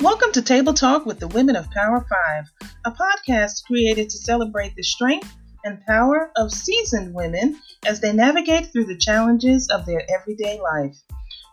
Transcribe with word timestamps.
Welcome 0.00 0.30
to 0.34 0.42
Table 0.42 0.74
Talk 0.74 1.06
with 1.06 1.18
the 1.18 1.26
Women 1.26 1.56
of 1.56 1.68
Power 1.72 2.06
5, 2.08 2.70
a 2.84 2.90
podcast 2.92 3.64
created 3.66 4.08
to 4.08 4.16
celebrate 4.18 4.76
the 4.76 4.82
strength 4.84 5.36
and 5.64 5.84
power 5.86 6.30
of 6.36 6.52
seasoned 6.52 7.12
women 7.12 7.58
as 7.84 8.00
they 8.00 8.12
navigate 8.12 8.66
through 8.66 8.84
the 8.84 8.96
challenges 8.96 9.68
of 9.70 9.86
their 9.86 10.06
everyday 10.08 10.60
life. 10.60 10.96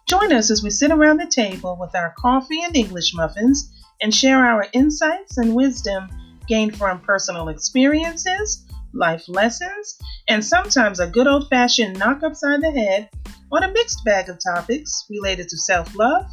Join 0.08 0.32
us 0.32 0.52
as 0.52 0.62
we 0.62 0.70
sit 0.70 0.92
around 0.92 1.18
the 1.18 1.26
table 1.26 1.76
with 1.82 1.96
our 1.96 2.14
coffee 2.20 2.62
and 2.62 2.76
English 2.76 3.16
muffins 3.16 3.74
and 4.00 4.14
share 4.14 4.46
our 4.46 4.68
insights 4.74 5.40
and 5.40 5.56
wisdom 5.56 6.08
gained 6.48 6.78
from 6.78 7.02
personal 7.02 7.50
experiences, 7.50 8.64
life 8.94 9.28
lessons, 9.28 9.98
and 10.28 10.46
sometimes 10.46 11.00
a 11.00 11.08
good 11.08 11.26
old 11.26 11.50
fashioned 11.50 11.98
knock 11.98 12.22
upside 12.22 12.62
the 12.62 12.70
head 12.70 13.10
on 13.52 13.64
a 13.64 13.72
mixed 13.72 14.06
bag 14.06 14.30
of 14.30 14.38
topics 14.38 15.06
related 15.10 15.50
to 15.50 15.58
self 15.58 15.96
love, 15.96 16.28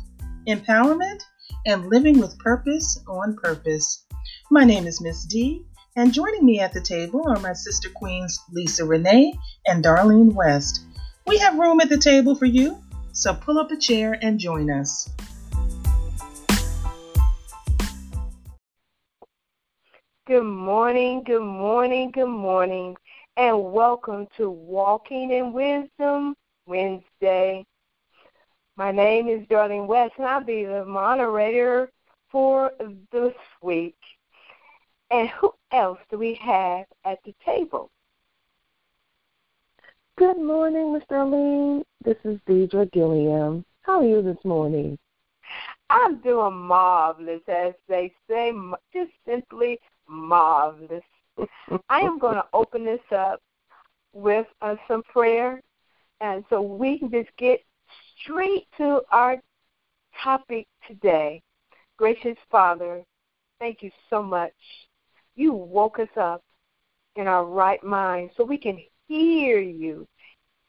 empowerment, 0.47 1.23
and 1.67 1.89
living 1.89 2.19
with 2.19 2.39
purpose 2.39 2.99
on 3.09 3.37
purpose. 3.37 4.05
My 4.51 4.65
name 4.65 4.87
is 4.87 5.01
Miss 5.01 5.25
D, 5.25 5.65
and 5.97 6.13
joining 6.13 6.45
me 6.45 6.61
at 6.61 6.73
the 6.73 6.81
table 6.81 7.23
are 7.29 7.39
my 7.39 7.53
sister 7.53 7.89
queens 7.95 8.39
Lisa 8.53 8.85
Renee 8.85 9.33
and 9.67 9.85
Darlene 9.85 10.33
West. 10.33 10.85
We 11.27 11.39
have 11.39 11.59
room 11.59 11.81
at 11.81 11.89
the 11.89 11.99
table 11.99 12.35
for 12.35 12.47
you, 12.47 12.83
so 13.13 13.35
pull 13.35 13.59
up 13.59 13.71
a 13.71 13.77
chair 13.77 14.19
and 14.21 14.39
join 14.39 14.71
us. 14.71 15.09
Good 20.27 20.45
morning, 20.45 21.23
good 21.25 21.43
morning, 21.43 22.11
good 22.13 22.27
morning, 22.27 22.97
and 23.37 23.73
welcome 23.73 24.27
to 24.37 24.51
Walking 24.51 25.31
in 25.31 25.53
Wisdom 25.53 26.35
Wednesday. 26.67 27.65
My 28.77 28.91
name 28.91 29.29
is 29.29 29.47
Darlene 29.49 29.87
West, 29.87 30.15
and 30.17 30.27
I'll 30.27 30.43
be 30.43 30.65
the 30.65 30.85
moderator 30.85 31.91
for 32.31 32.73
this 33.13 33.35
week. 33.61 33.97
And 35.11 35.29
who 35.29 35.53
else 35.73 35.99
do 36.11 36.19
we 36.19 36.35
have 36.43 36.87
at 37.05 37.19
the 37.25 37.35
table? 37.45 37.91
Good 40.17 40.39
morning, 40.39 40.99
Mr. 40.99 41.07
Darlene. 41.11 41.83
This 42.03 42.17
is 42.25 42.39
Deidre 42.49 42.91
Gilliam. 42.93 43.65
How 43.83 44.01
are 44.01 44.07
you 44.07 44.23
this 44.23 44.43
morning? 44.43 44.99
I'm 45.91 46.23
doing 46.23 46.55
marvelous, 46.55 47.43
as 47.49 47.75
they 47.89 48.15
say, 48.29 48.53
just 48.95 49.11
simply 49.27 49.79
marvelous. 50.09 51.05
I 51.91 52.01
am 52.01 52.19
going 52.19 52.35
to 52.37 52.47
open 52.55 52.87
this 52.87 53.01
up 53.15 53.43
with 54.15 54.47
uh, 54.63 54.77
some 54.89 55.03
prayer, 55.03 55.61
and 56.23 56.43
so 56.49 56.63
we 56.63 56.99
can 56.99 57.11
just 57.11 57.31
get 57.37 57.61
straight 58.21 58.67
to 58.79 59.01
our 59.11 59.41
topic 60.23 60.67
today. 60.87 61.43
Gracious 61.97 62.37
Father, 62.51 63.03
thank 63.59 63.83
you 63.83 63.91
so 64.11 64.23
much. 64.23 64.53
You 65.37 65.53
woke 65.53 65.99
us 65.99 66.09
up 66.17 66.43
in 67.17 67.27
our 67.27 67.45
right 67.45 67.83
mind 67.83 68.31
so 68.37 68.45
we 68.45 68.59
can 68.59 68.79
hear 69.09 69.59
you 69.59 70.07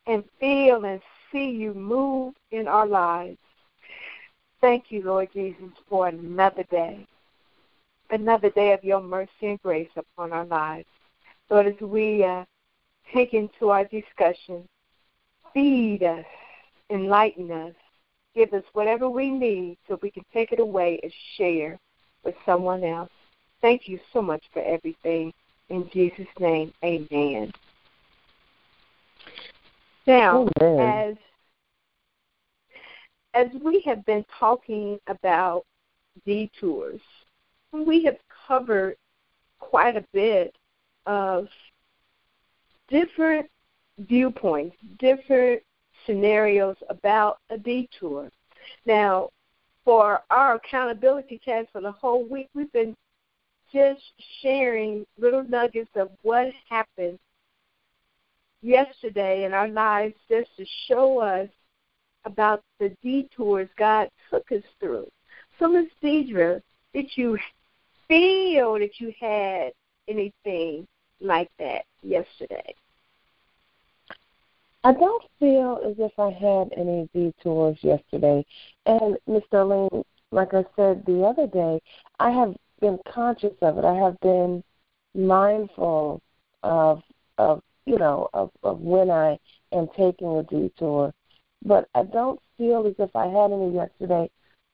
and 0.07 0.23
feel 0.39 0.85
and 0.85 1.01
see 1.31 1.49
you 1.49 1.73
move 1.73 2.33
in 2.51 2.67
our 2.67 2.87
lives. 2.87 3.37
Thank 4.61 4.85
you, 4.91 5.03
Lord 5.03 5.29
Jesus, 5.33 5.71
for 5.89 6.07
another 6.07 6.63
day, 6.63 7.05
another 8.11 8.49
day 8.49 8.73
of 8.73 8.83
your 8.83 9.01
mercy 9.01 9.29
and 9.41 9.61
grace 9.61 9.89
upon 9.95 10.31
our 10.31 10.45
lives. 10.45 10.87
Lord, 11.49 11.67
as 11.67 11.79
we 11.81 12.23
uh, 12.23 12.45
take 13.13 13.33
into 13.33 13.69
our 13.69 13.85
discussion, 13.85 14.67
feed 15.53 16.03
us 16.03 16.25
enlighten 16.93 17.51
us, 17.51 17.73
give 18.35 18.53
us 18.53 18.63
whatever 18.73 19.09
we 19.09 19.29
need 19.29 19.77
so 19.87 19.99
we 20.01 20.11
can 20.11 20.23
take 20.33 20.51
it 20.51 20.59
away 20.59 20.99
and 21.03 21.11
share 21.35 21.79
with 22.23 22.35
someone 22.45 22.83
else. 22.83 23.09
Thank 23.61 23.87
you 23.87 23.99
so 24.11 24.21
much 24.21 24.43
for 24.53 24.61
everything. 24.61 25.33
In 25.69 25.89
Jesus' 25.91 26.27
name, 26.39 26.73
amen. 26.83 27.51
Now, 30.05 30.47
amen. 30.61 30.79
as 30.79 31.15
as 33.35 33.47
we 33.63 33.81
have 33.81 34.05
been 34.05 34.23
talking 34.39 34.99
about 35.07 35.65
detours, 36.25 37.01
we 37.71 38.03
have 38.03 38.17
covered 38.47 38.95
quite 39.59 39.95
a 39.95 40.05
bit 40.13 40.55
of 41.07 41.47
different 42.89 43.49
viewpoints, 43.97 44.75
different 44.99 45.63
scenarios 46.05 46.77
about 46.89 47.39
a 47.49 47.57
detour. 47.57 48.29
Now, 48.85 49.29
for 49.83 50.21
our 50.29 50.55
accountability 50.55 51.41
task 51.43 51.69
for 51.71 51.81
the 51.81 51.91
whole 51.91 52.25
week, 52.27 52.49
we've 52.53 52.71
been 52.71 52.95
just 53.73 54.01
sharing 54.41 55.05
little 55.17 55.43
nuggets 55.43 55.89
of 55.95 56.09
what 56.21 56.47
happened 56.69 57.19
yesterday 58.61 59.43
in 59.43 59.53
our 59.53 59.67
lives 59.67 60.15
just 60.29 60.49
to 60.57 60.65
show 60.87 61.19
us 61.19 61.49
about 62.25 62.63
the 62.79 62.95
detours 63.03 63.67
God 63.77 64.09
took 64.29 64.49
us 64.51 64.63
through. 64.79 65.07
So, 65.59 65.67
Ms. 65.67 65.87
Deidre, 66.01 66.61
did 66.93 67.07
you 67.15 67.37
feel 68.07 68.73
that 68.75 68.99
you 68.99 69.13
had 69.19 69.73
anything 70.07 70.87
like 71.19 71.49
that 71.59 71.85
yesterday? 72.01 72.73
I 74.85 74.91
don't 74.91 75.23
feel 75.39 75.79
as 75.85 75.95
if 75.97 76.11
I 76.19 76.29
had 76.29 76.73
any 76.77 77.07
detours 77.13 77.77
yesterday. 77.81 78.45
And 78.85 79.17
Miss 79.27 79.43
Darlene, 79.51 80.03
like 80.31 80.53
I 80.53 80.65
said 80.75 81.05
the 81.05 81.23
other 81.23 81.47
day, 81.47 81.81
I 82.19 82.31
have 82.31 82.55
been 82.81 82.99
conscious 83.07 83.53
of 83.61 83.77
it. 83.77 83.85
I 83.85 83.95
have 83.95 84.19
been 84.19 84.61
mindful 85.15 86.21
of 86.63 87.01
of 87.37 87.61
you 87.85 87.97
know 87.97 88.29
of, 88.33 88.51
of 88.63 88.81
when 88.81 89.09
I 89.09 89.37
am 89.71 89.87
taking 89.95 90.37
a 90.37 90.43
detour. 90.43 91.13
But 91.63 91.87
I 91.95 92.03
don't 92.03 92.41
feel 92.57 92.85
as 92.85 92.95
if 92.99 93.15
I 93.15 93.27
had 93.27 93.53
any 93.53 93.73
yesterday. 93.73 94.29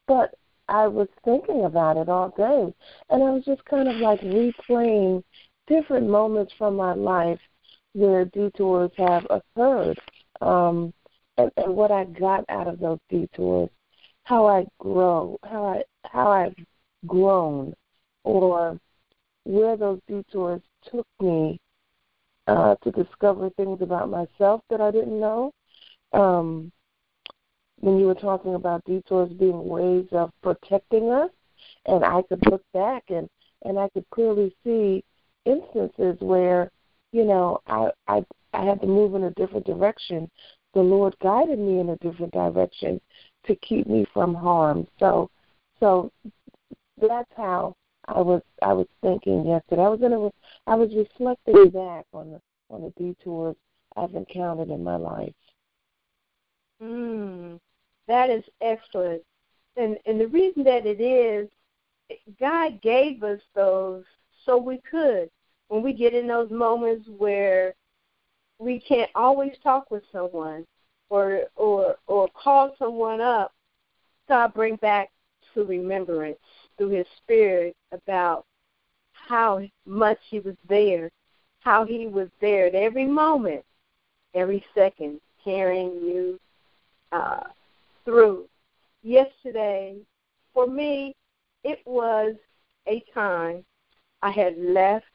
But 0.08 0.34
I 0.68 0.88
was 0.88 1.08
thinking 1.24 1.66
about 1.66 1.98
it 1.98 2.10
all 2.10 2.30
day, 2.30 2.74
and 3.12 3.24
I 3.24 3.30
was 3.30 3.46
just 3.46 3.64
kind 3.66 3.88
of 3.88 3.98
like 3.98 4.22
replaying 4.22 5.24
different 5.68 6.10
moments 6.10 6.54
from 6.58 6.76
my 6.76 6.94
life 6.94 7.40
where 7.94 8.26
detours 8.26 8.92
have 8.98 9.26
occurred, 9.30 10.00
um, 10.42 10.94
and, 11.38 11.52
and 11.58 11.76
what 11.76 11.92
I 11.92 12.06
got 12.06 12.46
out 12.50 12.68
of 12.68 12.80
those 12.80 13.00
detours, 13.10 13.70
how 14.24 14.48
I 14.48 14.66
grow, 14.80 15.38
how 15.44 15.66
I 15.66 15.84
how 16.08 16.32
I've 16.32 16.56
grown, 17.08 17.74
or 18.24 18.80
where 19.44 19.78
those 19.78 20.00
detours 20.08 20.62
took 20.92 21.08
me 21.20 21.60
uh, 22.48 22.76
to 22.84 22.92
discover 22.92 23.50
things 23.52 23.82
about 23.82 24.10
myself 24.10 24.62
that 24.70 24.82
I 24.82 24.92
didn't 24.92 25.20
know. 25.20 25.52
Um, 26.14 26.72
when 27.80 27.98
you 27.98 28.08
were 28.08 28.16
talking 28.16 28.56
about 28.56 28.84
detours 28.86 29.32
being 29.34 29.68
ways 29.68 30.06
of 30.12 30.32
protecting 30.42 31.10
us, 31.12 31.30
and 31.86 32.04
I 32.04 32.22
could 32.24 32.46
look 32.50 32.64
back 32.74 33.04
and 33.10 33.30
and 33.64 33.78
I 33.78 33.90
could 33.90 34.10
clearly 34.10 34.56
see 34.64 35.04
instances 35.46 36.16
where 36.20 36.72
you 37.12 37.26
know, 37.26 37.60
I 37.68 37.92
I 38.08 38.24
I 38.54 38.66
had 38.66 38.82
to 38.82 38.88
move 38.88 39.16
in 39.16 39.24
a 39.24 39.32
different 39.32 39.66
direction. 39.66 40.30
The 40.74 40.82
Lord 40.82 41.16
guided 41.22 41.60
me 41.60 41.80
in 41.80 41.90
a 41.90 41.98
different 41.98 42.34
direction 42.34 43.02
to 43.46 43.56
keep 43.56 43.88
me 43.88 44.06
from 44.14 44.34
harm. 44.36 44.88
So 45.00 45.30
so 45.80 46.12
that's 47.02 47.32
how 47.36 47.76
I 48.08 48.20
was 48.22 48.42
I 48.62 48.74
was 48.74 48.88
thinking 49.02 49.46
yesterday. 49.46 49.82
I 49.82 49.90
was 49.90 50.02
in 50.02 50.14
a 50.14 50.30
I 50.70 50.76
was 50.76 50.94
reflecting 50.96 51.70
back 51.70 52.06
on 52.14 52.32
the 52.32 52.42
on 52.70 52.82
the 52.84 52.94
detours 53.04 53.56
I've 53.98 54.14
encountered 54.14 54.70
in 54.70 54.84
my 54.84 54.96
life. 54.96 55.34
Mm, 56.82 57.60
that 58.08 58.30
is 58.30 58.44
excellent. 58.62 59.24
And 59.78 59.98
and 60.06 60.20
the 60.20 60.28
reason 60.28 60.64
that 60.66 60.86
it 60.86 61.02
is 61.02 61.50
God 62.40 62.82
gave 62.82 63.24
us 63.24 63.42
those 63.56 64.04
so 64.46 64.58
we 64.58 64.80
could 64.90 65.30
when 65.70 65.82
we 65.82 65.94
get 65.94 66.14
in 66.14 66.28
those 66.28 66.52
moments 66.52 67.08
where 67.18 67.74
we 68.60 68.80
can't 68.80 69.10
always 69.16 69.54
talk 69.64 69.90
with 69.90 70.04
someone 70.12 70.66
or 71.10 71.44
or 71.56 71.96
or 72.08 72.28
call 72.30 72.76
someone 72.78 73.22
up, 73.22 73.54
God 74.28 74.54
bring 74.54 74.76
back 74.78 75.10
to 75.54 75.64
remembrance 75.64 76.38
through 76.78 76.90
his 76.90 77.08
spirit 77.18 77.76
about 77.92 78.46
how 79.14 79.62
much 79.86 80.20
he 80.30 80.40
was 80.40 80.56
there, 80.68 81.10
how 81.62 81.86
he 81.86 82.08
was 82.08 82.30
there 82.42 82.68
at 82.68 82.76
every 82.76 83.06
moment, 83.06 83.64
every 84.34 84.64
second, 84.76 85.20
carrying 85.44 85.94
you 85.96 86.40
uh, 87.12 87.44
through. 88.06 88.46
Yesterday, 89.04 89.98
for 90.54 90.68
me, 90.68 91.16
it 91.64 91.80
was 91.86 92.36
a 92.88 93.04
time 93.14 93.64
I 94.22 94.32
had 94.32 94.58
left 94.58 95.06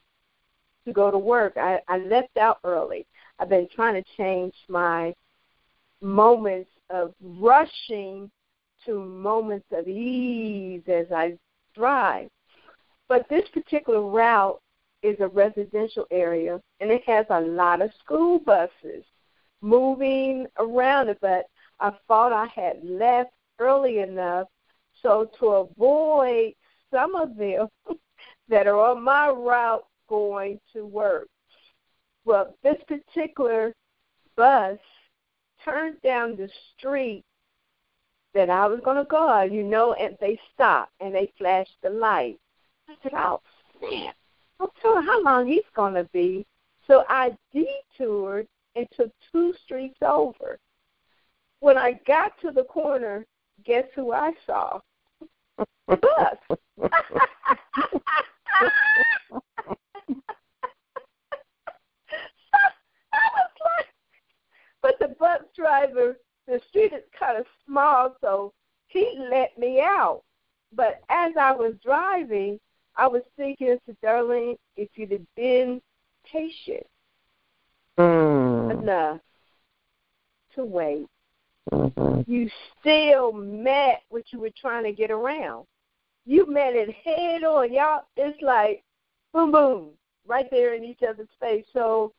to 0.85 0.93
go 0.93 1.11
to 1.11 1.17
work. 1.17 1.53
I, 1.57 1.79
I 1.87 1.97
left 1.97 2.37
out 2.37 2.59
early. 2.63 3.05
I've 3.39 3.49
been 3.49 3.67
trying 3.75 4.01
to 4.01 4.09
change 4.17 4.53
my 4.69 5.13
moments 6.01 6.69
of 6.89 7.13
rushing 7.21 8.29
to 8.85 9.03
moments 9.03 9.65
of 9.71 9.87
ease 9.87 10.83
as 10.87 11.07
I 11.11 11.37
drive. 11.73 12.29
But 13.07 13.27
this 13.29 13.47
particular 13.53 14.01
route 14.01 14.61
is 15.01 15.19
a 15.19 15.27
residential 15.27 16.05
area 16.11 16.59
and 16.79 16.91
it 16.91 17.03
has 17.05 17.25
a 17.29 17.41
lot 17.41 17.81
of 17.81 17.91
school 18.03 18.39
buses 18.39 19.03
moving 19.61 20.47
around 20.59 21.09
it, 21.09 21.17
but 21.21 21.45
I 21.79 21.91
thought 22.07 22.31
I 22.31 22.47
had 22.47 22.83
left 22.83 23.31
early 23.59 23.99
enough 23.99 24.47
so 25.01 25.29
to 25.39 25.47
avoid 25.47 26.53
some 26.91 27.15
of 27.15 27.35
them 27.37 27.67
that 28.49 28.67
are 28.67 28.79
on 28.79 29.03
my 29.03 29.29
route 29.29 29.85
going 30.07 30.59
to 30.73 30.85
work. 30.85 31.27
Well, 32.25 32.55
this 32.63 32.77
particular 32.87 33.73
bus 34.35 34.77
turned 35.63 36.01
down 36.01 36.35
the 36.35 36.49
street 36.77 37.23
that 38.33 38.49
I 38.49 38.67
was 38.67 38.79
going 38.83 38.97
to 38.97 39.05
go 39.05 39.27
on, 39.29 39.53
you 39.53 39.63
know, 39.63 39.93
and 39.93 40.17
they 40.19 40.39
stopped 40.53 40.91
and 40.99 41.13
they 41.13 41.31
flashed 41.37 41.77
the 41.81 41.89
light. 41.89 42.37
I 42.89 42.95
said, 43.01 43.13
oh, 43.15 43.41
snap. 43.79 44.15
I'm 44.59 44.67
sure 44.81 45.01
how 45.01 45.21
long 45.23 45.47
he's 45.47 45.63
going 45.75 45.93
to 45.95 46.03
be. 46.05 46.45
So 46.87 47.03
I 47.09 47.35
detoured 47.53 48.47
and 48.75 48.87
took 48.95 49.11
two 49.31 49.53
streets 49.65 49.97
over. 50.01 50.59
When 51.59 51.77
I 51.77 51.99
got 52.05 52.33
to 52.41 52.51
the 52.51 52.63
corner, 52.63 53.25
guess 53.65 53.85
who 53.95 54.11
I 54.11 54.33
saw? 54.45 54.79
The 55.87 55.97
bus. 55.97 56.37
but 64.85 64.99
the 64.99 65.15
bus 65.15 65.41
driver, 65.55 66.15
the 66.47 66.61
street 66.69 66.93
is 66.93 67.01
kind 67.19 67.39
of 67.39 67.45
small, 67.65 68.15
so 68.21 68.53
he 68.85 69.17
let 69.31 69.57
me 69.57 69.81
out. 69.81 70.21
But 70.75 71.01
as 71.09 71.33
I 71.39 71.53
was 71.53 71.73
driving, 71.83 72.59
I 72.95 73.07
was 73.07 73.23
thinking 73.35 73.77
to 73.87 73.97
Darlene, 74.03 74.57
if 74.77 74.89
you'd 74.93 75.11
have 75.11 75.35
been 75.35 75.81
patient 76.31 76.85
Mm. 77.97 78.79
enough 78.79 79.21
to 80.53 80.63
wait, 80.65 81.07
Mm-hmm. 81.71 82.31
you 82.31 82.47
still 82.79 83.31
met 83.31 84.03
what 84.09 84.31
you 84.31 84.39
were 84.39 84.51
trying 84.51 84.83
to 84.83 84.91
get 84.91 85.09
around. 85.09 85.65
You 86.27 86.45
met 86.45 86.75
it 86.75 86.93
head 87.03 87.43
on. 87.43 87.73
Y'all, 87.73 88.03
it's 88.17 88.39
like 88.43 88.83
boom, 89.33 89.51
boom, 89.51 89.89
right 90.27 90.47
there 90.51 90.75
in 90.75 90.83
each 90.83 91.01
other's 91.01 91.27
face. 91.39 91.65
So 91.73 92.13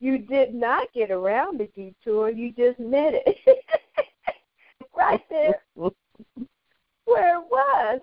you 0.00 0.18
did 0.18 0.54
not 0.54 0.92
get 0.94 1.10
around 1.10 1.60
the 1.60 1.66
detour. 1.76 2.30
You 2.30 2.52
just 2.52 2.80
met 2.80 3.12
it 3.14 3.38
right 4.96 5.22
there 5.28 5.60
where 7.04 7.38
it 7.38 7.44
was. 7.50 8.00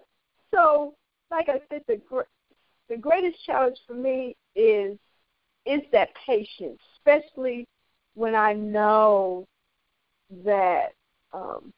So, 0.54 0.94
like 1.32 1.50
I 1.50 1.60
said, 1.70 1.82
the 1.88 1.98
gr- 2.08 2.22
the 2.88 2.98
greatest 2.98 3.44
challenge 3.46 3.78
for 3.88 3.96
me 3.96 4.36
is 4.56 4.98
is 5.66 5.82
that 5.92 6.10
patience, 6.26 6.80
especially 6.96 7.68
when 8.14 8.36
I 8.36 8.54
know 8.54 9.46
that 10.46 10.94
um, 11.34 11.74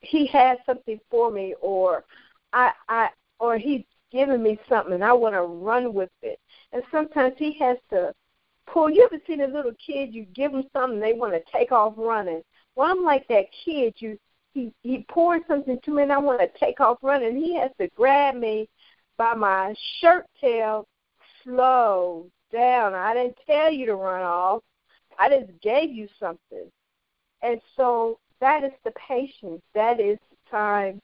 he 0.00 0.26
has 0.28 0.58
something 0.64 0.98
for 1.10 1.30
me, 1.30 1.54
or 1.60 2.04
I, 2.52 2.72
I, 2.88 3.08
or 3.38 3.58
he's 3.58 3.84
given 4.10 4.42
me 4.42 4.58
something, 4.68 4.94
and 4.94 5.04
I 5.04 5.12
want 5.12 5.34
to 5.34 5.42
run 5.42 5.92
with 5.92 6.10
it. 6.22 6.38
And 6.72 6.82
sometimes 6.90 7.34
he 7.36 7.52
has 7.58 7.76
to 7.90 8.14
pull. 8.66 8.90
You 8.90 9.08
ever 9.10 9.22
seen 9.26 9.40
a 9.42 9.46
little 9.46 9.72
kid? 9.84 10.14
You 10.14 10.24
give 10.34 10.52
them 10.52 10.64
something, 10.72 11.00
they 11.00 11.14
want 11.14 11.34
to 11.34 11.52
take 11.52 11.72
off 11.72 11.94
running. 11.96 12.42
Well, 12.74 12.90
I'm 12.90 13.04
like 13.04 13.28
that 13.28 13.46
kid. 13.64 13.94
You 13.98 14.18
he 14.54 14.72
he 14.82 15.04
poured 15.08 15.42
something 15.48 15.78
to 15.84 15.90
me, 15.90 16.02
and 16.02 16.12
I 16.12 16.18
want 16.18 16.40
to 16.40 16.58
take 16.58 16.80
off 16.80 16.98
running. 17.02 17.36
He 17.36 17.56
has 17.56 17.70
to 17.78 17.88
grab 17.96 18.34
me 18.34 18.68
by 19.16 19.34
my 19.34 19.74
shirt 20.00 20.26
tail, 20.40 20.86
slow 21.42 22.26
down. 22.52 22.94
I 22.94 23.14
didn't 23.14 23.38
tell 23.46 23.70
you 23.70 23.86
to 23.86 23.94
run 23.94 24.22
off. 24.22 24.62
I 25.18 25.28
just 25.28 25.60
gave 25.60 25.90
you 25.90 26.08
something. 26.18 26.70
And 27.42 27.60
so 27.76 28.18
that 28.40 28.64
is 28.64 28.72
the 28.84 28.92
patience. 28.92 29.62
That 29.74 30.00
is 30.00 30.18
the 30.30 30.50
time 30.50 31.00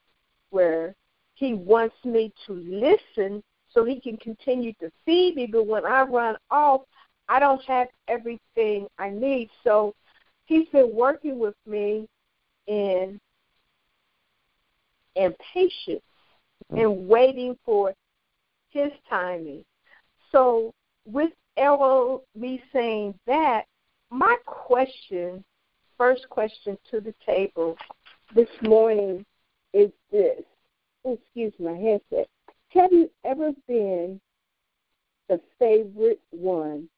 where 0.51 0.95
he 1.35 1.55
wants 1.55 1.97
me 2.05 2.33
to 2.47 2.53
listen 2.53 3.43
so 3.71 3.85
he 3.85 4.01
can 4.01 4.17
continue 4.17 4.73
to 4.75 4.91
feed 5.05 5.37
me. 5.37 5.47
But 5.47 5.67
when 5.67 5.85
I 5.85 6.03
run 6.03 6.37
off, 6.51 6.83
I 7.29 7.39
don't 7.39 7.63
have 7.65 7.89
everything 8.09 8.89
I 8.99 9.11
need. 9.11 9.51
So 9.65 9.95
he's 10.47 10.69
been 10.69 10.95
working 10.95 11.39
with 11.39 11.57
me 11.67 12.09
in 12.67 13.21
in 15.15 15.35
patience 15.53 16.03
mm. 16.73 16.83
and 16.83 17.09
waiting 17.09 17.59
for 17.65 17.93
his 18.71 18.93
timing. 19.09 19.65
So 20.31 20.73
with 21.07 21.33
Errol, 21.57 22.25
me 22.37 22.63
saying 22.73 23.15
that, 23.27 23.65
my 24.11 24.37
question, 24.47 25.45
first 25.97 26.29
question 26.31 26.79
to 26.91 27.01
the 27.01 27.15
table 27.27 27.77
this 28.35 28.49
morning 28.63 29.25
is 29.73 29.91
this. 30.13 30.43
Oh, 31.05 31.15
excuse 31.15 31.53
my 31.59 31.77
headset. 31.77 32.29
Have 32.69 32.93
you 32.93 33.11
ever 33.25 33.51
been 33.67 34.21
the 35.29 35.41
favorite 35.59 36.21
one 36.31 36.89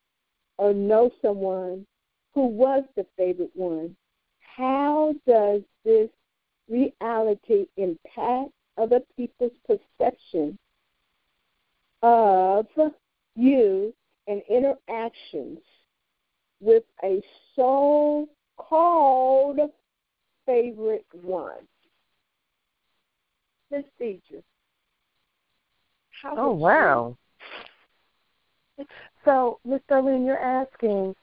or 0.60 0.74
know 0.74 1.10
someone 1.22 1.86
who 2.34 2.46
was 2.46 2.84
the 2.94 3.06
favorite 3.16 3.50
one? 3.54 3.96
How 4.40 5.14
does 5.26 5.62
this 5.84 6.10
reality 6.68 7.66
impact 7.76 8.50
other 8.76 9.00
people's 9.16 9.52
perception 9.66 10.58
of 12.02 12.66
you 13.34 13.94
and 14.26 14.42
interactions 14.48 15.58
with 16.60 16.84
a 17.02 17.22
so 17.56 18.28
called 18.58 19.58
favorite 20.46 21.06
one? 21.22 21.66
Miss 23.70 23.84
Deidre. 23.98 24.42
Oh 26.36 26.48
would 26.48 26.58
you- 26.58 26.62
wow. 26.62 27.16
So, 29.24 29.58
Miss 29.64 29.80
Darlene, 29.90 30.26
you're 30.26 30.38
asking. 30.38 31.14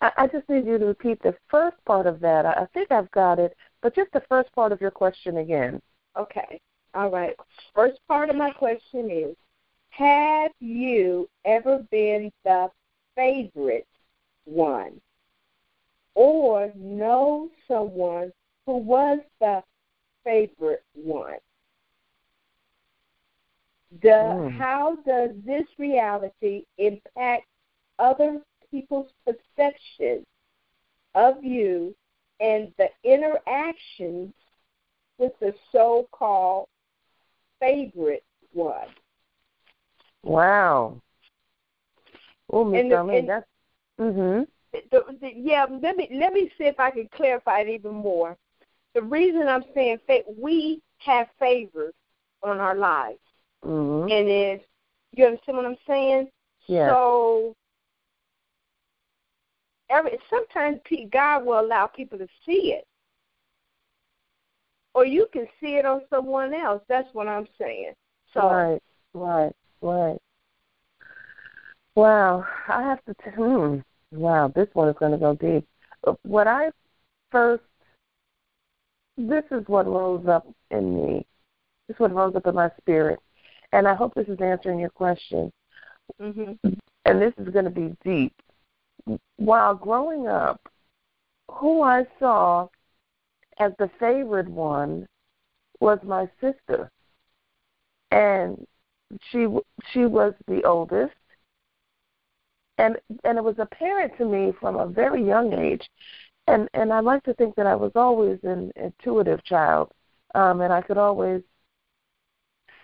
I, 0.00 0.12
I 0.16 0.26
just 0.26 0.48
need 0.48 0.66
you 0.66 0.78
to 0.78 0.86
repeat 0.86 1.22
the 1.22 1.34
first 1.48 1.76
part 1.84 2.06
of 2.06 2.20
that. 2.20 2.46
I, 2.46 2.52
I 2.52 2.66
think 2.74 2.90
I've 2.90 3.10
got 3.10 3.38
it, 3.38 3.56
but 3.82 3.94
just 3.94 4.12
the 4.12 4.22
first 4.28 4.52
part 4.52 4.72
of 4.72 4.80
your 4.80 4.90
question 4.90 5.38
again. 5.38 5.80
Okay. 6.16 6.60
All 6.94 7.10
right. 7.10 7.36
First 7.74 8.00
part 8.08 8.30
of 8.30 8.36
my 8.36 8.50
question 8.50 9.10
is 9.10 9.36
Have 9.90 10.52
you 10.60 11.28
ever 11.44 11.84
been 11.90 12.32
the 12.44 12.70
favorite 13.14 13.86
one? 14.44 15.00
Or 16.14 16.72
know 16.74 17.48
someone 17.68 18.32
who 18.66 18.78
was 18.78 19.20
the 19.40 19.62
favorite 20.24 20.82
one? 20.94 21.38
The, 24.02 24.08
Mm. 24.08 24.58
How 24.58 24.96
does 25.06 25.30
this 25.44 25.66
reality 25.78 26.64
impact 26.76 27.46
other 27.98 28.40
people's 28.70 29.10
perception 29.24 30.24
of 31.14 31.42
you 31.42 31.94
and 32.40 32.72
the 32.78 32.88
interactions 33.02 34.32
with 35.18 35.32
the 35.40 35.54
so-called 35.72 36.68
favorite 37.60 38.24
one. 38.52 38.88
Wow. 40.22 41.00
Oh, 42.52 42.64
Miss 42.64 42.84
Darlene, 42.84 43.26
that's. 43.26 43.46
Mhm. 43.98 44.46
The, 44.72 45.02
the, 45.20 45.32
yeah, 45.34 45.66
let 45.82 45.96
me 45.96 46.08
let 46.12 46.32
me 46.32 46.52
see 46.56 46.64
if 46.64 46.78
I 46.78 46.90
can 46.90 47.08
clarify 47.08 47.60
it 47.60 47.68
even 47.68 47.94
more. 47.94 48.36
The 48.94 49.02
reason 49.02 49.48
I'm 49.48 49.64
saying 49.74 49.98
fa- 50.06 50.22
we 50.38 50.82
have 50.98 51.28
favors 51.38 51.94
on 52.42 52.58
our 52.58 52.74
lives, 52.74 53.18
Mhm. 53.64 54.10
and 54.10 54.28
is 54.28 54.66
you 55.12 55.26
understand 55.26 55.56
what 55.56 55.66
I'm 55.66 55.76
saying? 55.86 56.30
Yes. 56.66 56.90
So 56.90 57.54
every 59.90 60.18
sometimes 60.30 60.80
God 61.10 61.44
will 61.44 61.60
allow 61.60 61.86
people 61.86 62.18
to 62.18 62.28
see 62.44 62.72
it, 62.74 62.86
or 64.94 65.04
you 65.04 65.26
can 65.32 65.46
see 65.60 65.76
it 65.76 65.86
on 65.86 66.02
someone 66.10 66.54
else. 66.54 66.82
That's 66.88 67.12
what 67.14 67.28
I'm 67.28 67.48
saying. 67.58 67.94
So 68.34 68.48
Right. 68.48 68.82
Right. 69.14 69.52
Right. 69.80 70.18
Wow. 71.94 72.44
I 72.68 72.82
have 72.82 73.04
to. 73.06 73.14
T- 73.14 73.30
hmm. 73.30 73.78
Wow. 74.12 74.48
This 74.48 74.68
one 74.74 74.88
is 74.88 74.96
going 74.98 75.12
to 75.12 75.18
go 75.18 75.34
deep. 75.34 75.66
Uh, 76.06 76.14
What 76.22 76.46
I 76.46 76.70
first. 77.30 77.64
This 79.16 79.44
is 79.50 79.66
what 79.66 79.86
rose 79.86 80.26
up 80.28 80.46
in 80.70 80.94
me. 80.94 81.26
This 81.88 81.96
is 81.96 82.00
what 82.00 82.14
rose 82.14 82.36
up 82.36 82.46
in 82.46 82.54
my 82.54 82.70
spirit, 82.80 83.18
and 83.72 83.86
I 83.88 83.94
hope 83.94 84.14
this 84.14 84.28
is 84.28 84.40
answering 84.40 84.80
your 84.80 84.90
question. 84.90 85.52
hmm 86.20 86.52
and 87.04 87.22
this 87.22 87.32
is 87.38 87.48
going 87.52 87.64
to 87.64 87.70
be 87.70 87.96
deep. 88.04 88.34
While 89.36 89.74
growing 89.74 90.28
up, 90.28 90.60
who 91.50 91.82
I 91.82 92.06
saw 92.18 92.68
as 93.58 93.72
the 93.78 93.90
favored 93.98 94.48
one 94.48 95.06
was 95.80 95.98
my 96.04 96.28
sister. 96.40 96.90
and 98.10 98.66
she 99.30 99.46
she 99.92 100.06
was 100.06 100.34
the 100.46 100.62
oldest, 100.64 101.14
and 102.78 102.96
and 103.24 103.38
it 103.38 103.44
was 103.44 103.58
apparent 103.58 104.16
to 104.18 104.24
me 104.24 104.52
from 104.60 104.76
a 104.76 104.86
very 104.86 105.24
young 105.24 105.52
age, 105.54 105.88
and 106.46 106.68
and 106.74 106.92
I 106.92 107.00
like 107.00 107.22
to 107.24 107.34
think 107.34 107.54
that 107.56 107.66
I 107.66 107.74
was 107.74 107.92
always 107.94 108.38
an 108.44 108.72
intuitive 108.76 109.42
child, 109.44 109.90
um, 110.34 110.60
and 110.60 110.72
I 110.72 110.82
could 110.82 110.98
always 110.98 111.42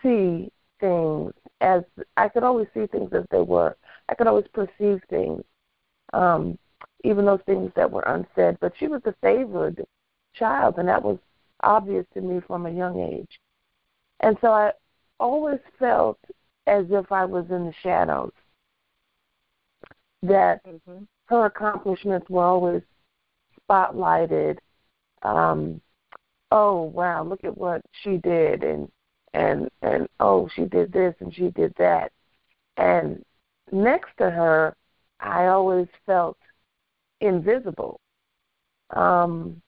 see 0.02 0.50
things 0.80 1.32
as 1.60 1.82
I 2.16 2.28
could 2.28 2.42
always 2.42 2.66
see 2.74 2.86
things 2.86 3.10
as 3.12 3.24
they 3.30 3.40
were. 3.40 3.76
I 4.08 4.14
could 4.14 4.26
always 4.26 4.46
perceive 4.52 5.00
things, 5.08 5.42
um, 6.12 6.58
even 7.04 7.24
those 7.24 7.40
things 7.46 7.72
that 7.74 7.90
were 7.90 8.02
unsaid. 8.02 8.58
But 8.60 8.74
she 8.78 8.86
was 8.86 9.00
the 9.02 9.14
favored 9.22 9.84
child, 10.34 10.74
and 10.78 10.88
that 10.88 11.02
was 11.02 11.18
obvious 11.62 12.04
to 12.14 12.20
me 12.20 12.40
from 12.46 12.66
a 12.66 12.70
young 12.70 13.00
age. 13.00 13.40
And 14.20 14.36
so 14.40 14.48
I 14.48 14.72
always 15.18 15.60
felt 15.78 16.18
as 16.66 16.86
if 16.90 17.10
I 17.10 17.24
was 17.24 17.46
in 17.50 17.66
the 17.66 17.74
shadows. 17.82 18.32
That 20.22 20.64
mm-hmm. 20.64 21.04
her 21.26 21.46
accomplishments 21.46 22.28
were 22.30 22.44
always 22.44 22.82
spotlighted. 23.68 24.58
Um, 25.22 25.80
oh 26.50 26.82
wow, 26.82 27.22
look 27.24 27.44
at 27.44 27.56
what 27.56 27.82
she 28.02 28.16
did, 28.18 28.64
and 28.64 28.90
and 29.34 29.68
and 29.82 30.08
oh 30.20 30.48
she 30.54 30.64
did 30.64 30.92
this 30.92 31.14
and 31.20 31.34
she 31.34 31.50
did 31.50 31.74
that, 31.78 32.12
and 32.76 33.22
next 33.70 34.10
to 34.18 34.30
her, 34.30 34.74
I 35.20 35.46
always 35.46 35.88
felt 36.06 36.38
invisible. 37.20 38.00
Um, 38.90 39.60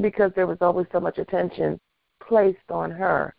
because 0.00 0.32
there 0.34 0.46
was 0.46 0.58
always 0.60 0.86
so 0.92 1.00
much 1.00 1.18
attention 1.18 1.78
placed 2.26 2.70
on 2.70 2.90
her. 2.90 3.34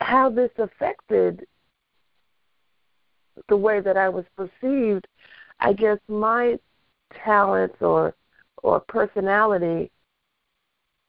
How 0.00 0.28
this 0.28 0.50
affected 0.58 1.46
the 3.48 3.56
way 3.56 3.80
that 3.80 3.96
I 3.96 4.08
was 4.08 4.24
perceived, 4.36 5.06
I 5.60 5.72
guess 5.72 5.98
my 6.08 6.58
talents 7.24 7.76
or 7.80 8.14
or 8.62 8.80
personality 8.80 9.90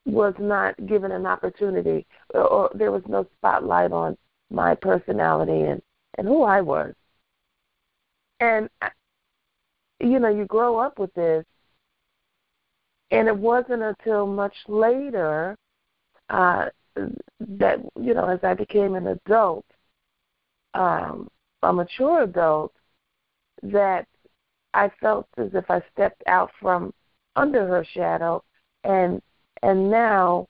was 0.05 0.33
not 0.39 0.75
given 0.87 1.11
an 1.11 1.25
opportunity 1.25 2.05
or, 2.33 2.41
or 2.41 2.71
there 2.73 2.91
was 2.91 3.03
no 3.07 3.27
spotlight 3.37 3.91
on 3.91 4.17
my 4.49 4.75
personality 4.75 5.61
and 5.61 5.81
and 6.17 6.27
who 6.27 6.43
I 6.43 6.61
was. 6.61 6.93
And 8.39 8.69
you 9.99 10.19
know, 10.19 10.29
you 10.29 10.45
grow 10.45 10.77
up 10.77 10.97
with 10.97 11.13
this 11.13 11.45
and 13.11 13.27
it 13.27 13.35
wasn't 13.35 13.81
until 13.81 14.27
much 14.27 14.53
later 14.67 15.57
uh, 16.29 16.69
that, 17.39 17.79
you 17.99 18.13
know, 18.13 18.27
as 18.29 18.39
I 18.43 18.53
became 18.53 18.95
an 18.95 19.07
adult, 19.07 19.65
um, 20.73 21.27
a 21.63 21.73
mature 21.73 22.23
adult, 22.23 22.73
that 23.63 24.07
I 24.73 24.91
felt 25.01 25.27
as 25.37 25.49
if 25.53 25.69
I 25.69 25.81
stepped 25.91 26.23
out 26.27 26.51
from 26.61 26.93
under 27.35 27.67
her 27.67 27.85
shadow 27.93 28.43
and 28.83 29.21
and 29.63 29.89
now 29.89 30.47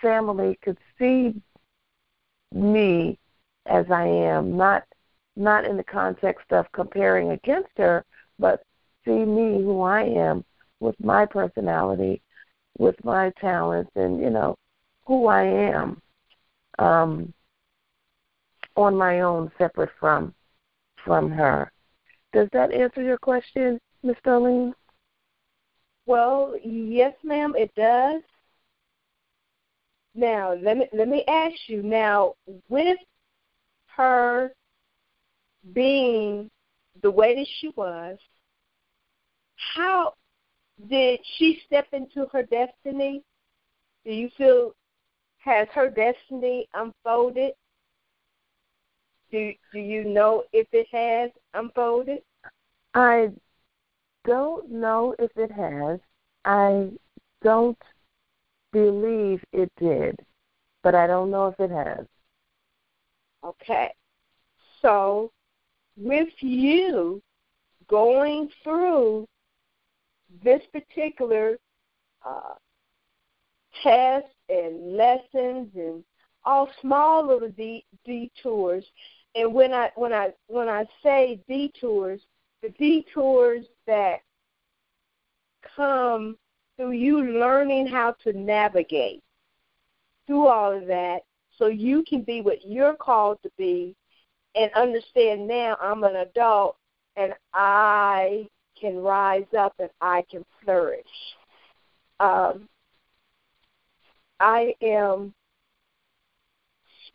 family 0.00 0.58
could 0.62 0.78
see 0.98 1.34
me 2.52 3.18
as 3.66 3.86
I 3.90 4.06
am, 4.06 4.56
not 4.56 4.84
not 5.38 5.64
in 5.64 5.76
the 5.76 5.84
context 5.84 6.46
of 6.50 6.70
comparing 6.72 7.32
against 7.32 7.70
her, 7.76 8.04
but 8.38 8.62
see 9.04 9.24
me 9.24 9.62
who 9.62 9.82
I 9.82 10.02
am 10.02 10.44
with 10.80 10.94
my 10.98 11.26
personality, 11.26 12.22
with 12.78 12.96
my 13.04 13.30
talents, 13.40 13.90
and 13.96 14.20
you 14.20 14.30
know 14.30 14.56
who 15.06 15.26
I 15.26 15.44
am 15.44 16.00
um, 16.78 17.34
on 18.76 18.96
my 18.96 19.20
own, 19.20 19.50
separate 19.58 19.90
from 19.98 20.34
from 21.04 21.30
her. 21.30 21.70
Does 22.32 22.48
that 22.52 22.72
answer 22.72 23.02
your 23.02 23.18
question, 23.18 23.78
Miss 24.02 24.16
Darlene? 24.24 24.72
Well, 26.06 26.54
yes, 26.62 27.14
ma'am, 27.22 27.54
it 27.56 27.74
does. 27.74 28.22
Now, 30.16 30.54
let 30.54 30.78
me 30.78 30.88
let 30.94 31.08
me 31.08 31.24
ask 31.28 31.54
you. 31.66 31.82
Now, 31.82 32.34
with 32.70 32.98
her 33.96 34.54
being 35.74 36.50
the 37.02 37.10
way 37.10 37.34
that 37.34 37.46
she 37.60 37.68
was, 37.76 38.16
how 39.74 40.14
did 40.88 41.20
she 41.36 41.60
step 41.66 41.86
into 41.92 42.26
her 42.32 42.42
destiny? 42.44 43.22
Do 44.06 44.12
you 44.12 44.30
feel 44.38 44.72
has 45.38 45.68
her 45.74 45.90
destiny 45.90 46.66
unfolded? 46.72 47.52
Do 49.30 49.52
do 49.70 49.78
you 49.78 50.04
know 50.04 50.44
if 50.54 50.66
it 50.72 50.86
has 50.92 51.30
unfolded? 51.52 52.22
I 52.94 53.32
don't 54.24 54.70
know 54.70 55.14
if 55.18 55.30
it 55.36 55.52
has. 55.52 56.00
I 56.46 56.88
don't 57.42 57.78
believe 58.76 59.42
it 59.52 59.70
did, 59.78 60.14
but 60.82 60.94
I 60.94 61.06
don't 61.06 61.30
know 61.30 61.46
if 61.46 61.58
it 61.58 61.70
has. 61.70 62.06
Okay. 63.42 63.94
So, 64.82 65.30
with 65.96 66.28
you 66.40 67.22
going 67.88 68.50
through 68.62 69.26
this 70.44 70.60
particular 70.72 71.56
uh, 72.24 72.54
test 73.82 74.26
and 74.48 74.96
lessons 74.96 75.68
and 75.74 76.04
all 76.44 76.68
small 76.80 77.26
little 77.26 77.50
de- 77.50 77.86
detours. 78.04 78.84
And 79.34 79.54
when 79.54 79.72
I 79.72 79.90
when 79.96 80.12
I 80.12 80.32
when 80.48 80.68
I 80.68 80.84
say 81.02 81.40
detours, 81.48 82.20
the 82.62 82.70
detours 82.70 83.64
that 83.86 84.20
come 85.76 86.36
through 86.76 86.92
you 86.92 87.22
learning 87.38 87.86
how 87.86 88.12
to 88.24 88.32
navigate 88.32 89.22
through 90.26 90.46
all 90.46 90.72
of 90.72 90.86
that 90.86 91.22
so 91.56 91.66
you 91.66 92.04
can 92.06 92.22
be 92.22 92.40
what 92.40 92.66
you're 92.66 92.94
called 92.94 93.38
to 93.42 93.50
be 93.56 93.94
and 94.54 94.70
understand 94.74 95.46
now 95.46 95.76
I'm 95.80 96.04
an 96.04 96.16
adult 96.16 96.76
and 97.16 97.32
I 97.54 98.48
can 98.78 98.98
rise 98.98 99.46
up 99.58 99.74
and 99.78 99.90
I 100.00 100.24
can 100.30 100.44
flourish. 100.62 101.06
Um, 102.20 102.68
I 104.38 104.74
am 104.82 105.34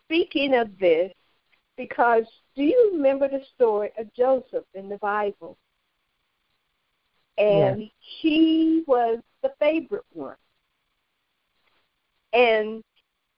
speaking 0.04 0.54
of 0.54 0.76
this 0.78 1.12
because 1.76 2.24
do 2.56 2.62
you 2.62 2.90
remember 2.94 3.28
the 3.28 3.42
story 3.54 3.90
of 3.98 4.12
Joseph 4.14 4.64
in 4.74 4.88
the 4.88 4.98
Bible? 4.98 5.56
And 7.38 7.82
yes. 7.82 7.90
he 7.98 8.84
was 8.86 9.18
the 9.42 9.52
favorite 9.58 10.04
one. 10.12 10.36
And 12.32 12.82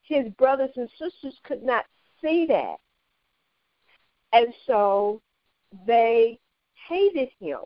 his 0.02 0.28
brothers 0.34 0.70
and 0.76 0.88
sisters 0.98 1.38
could 1.44 1.62
not 1.62 1.84
see 2.20 2.46
that. 2.46 2.76
And 4.32 4.52
so 4.66 5.20
they 5.86 6.38
hated 6.88 7.28
him 7.38 7.60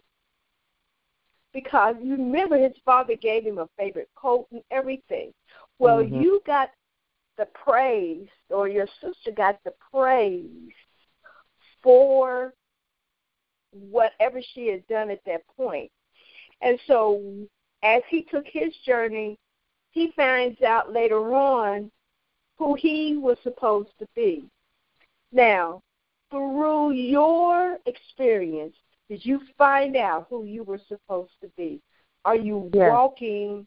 because 1.53 1.97
you 2.03 2.13
remember 2.13 2.59
his 2.59 2.77
father 2.85 3.17
gave 3.17 3.45
him 3.45 3.59
a 3.59 3.69
favorite 3.79 4.11
coat 4.15 4.47
and 4.53 4.63
everything. 4.71 5.33
Well, 5.79 5.99
mm-hmm. 5.99 6.21
you 6.21 6.43
got 6.47 6.71
the 7.37 7.47
praise, 7.47 8.29
or 8.51 8.69
your 8.69 8.89
sister 9.01 9.31
got 9.35 9.59
the 9.65 9.73
praise 9.93 10.73
for 11.83 12.53
whatever 13.71 14.41
she 14.55 14.67
had 14.69 14.87
done 14.89 15.11
at 15.11 15.25
that 15.25 15.47
point. 15.57 15.91
And 16.61 16.79
so, 16.87 17.23
as 17.83 18.03
he 18.09 18.23
took 18.23 18.47
his 18.47 18.75
journey, 18.85 19.39
he 19.91 20.13
finds 20.17 20.61
out 20.63 20.93
later 20.93 21.35
on 21.35 21.91
who 22.57 22.75
he 22.75 23.17
was 23.17 23.39
supposed 23.43 23.91
to 23.99 24.07
be. 24.15 24.49
Now, 25.33 25.83
through 26.31 26.93
your 26.93 27.79
experience, 27.87 28.77
did 29.09 29.25
you 29.25 29.41
find 29.57 29.97
out 29.97 30.27
who 30.29 30.45
you 30.45 30.65
were 30.65 30.81
supposed 30.89 31.33
to 31.43 31.51
be? 31.57 31.81
Are 32.25 32.37
you 32.37 32.71
yes. 32.75 32.91
walking 32.91 33.67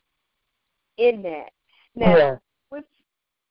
in 0.98 1.22
that? 1.24 1.52
Now, 1.96 2.18
yes. 2.18 2.40
with 2.70 2.86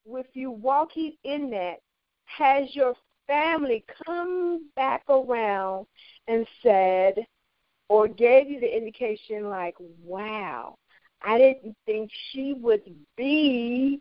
with 0.04 0.26
you 0.34 0.50
walking 0.50 1.14
in 1.24 1.50
that, 1.50 1.78
has 2.26 2.74
your 2.74 2.94
family 3.26 3.84
come 4.06 4.68
back 4.76 5.02
around 5.08 5.86
and 6.28 6.46
said, 6.62 7.14
or 7.90 8.06
gave 8.06 8.48
you 8.48 8.60
the 8.60 8.76
indication 8.76 9.50
like, 9.50 9.74
wow, 10.04 10.76
I 11.22 11.38
didn't 11.38 11.76
think 11.86 12.08
she 12.30 12.54
would 12.54 12.82
be 13.16 14.00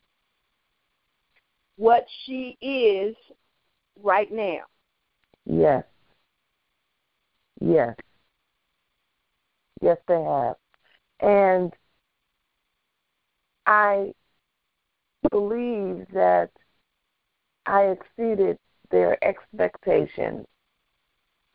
what 1.76 2.06
she 2.24 2.56
is 2.62 3.16
right 4.04 4.32
now. 4.32 4.60
Yes. 5.48 5.84
Yes. 7.60 7.96
Yes, 9.82 9.98
they 10.08 10.22
have. 10.22 10.56
And 11.20 11.74
I 13.66 14.14
believe 15.32 16.06
that 16.14 16.52
I 17.66 17.96
exceeded 17.98 18.60
their 18.92 19.18
expectations. 19.24 20.46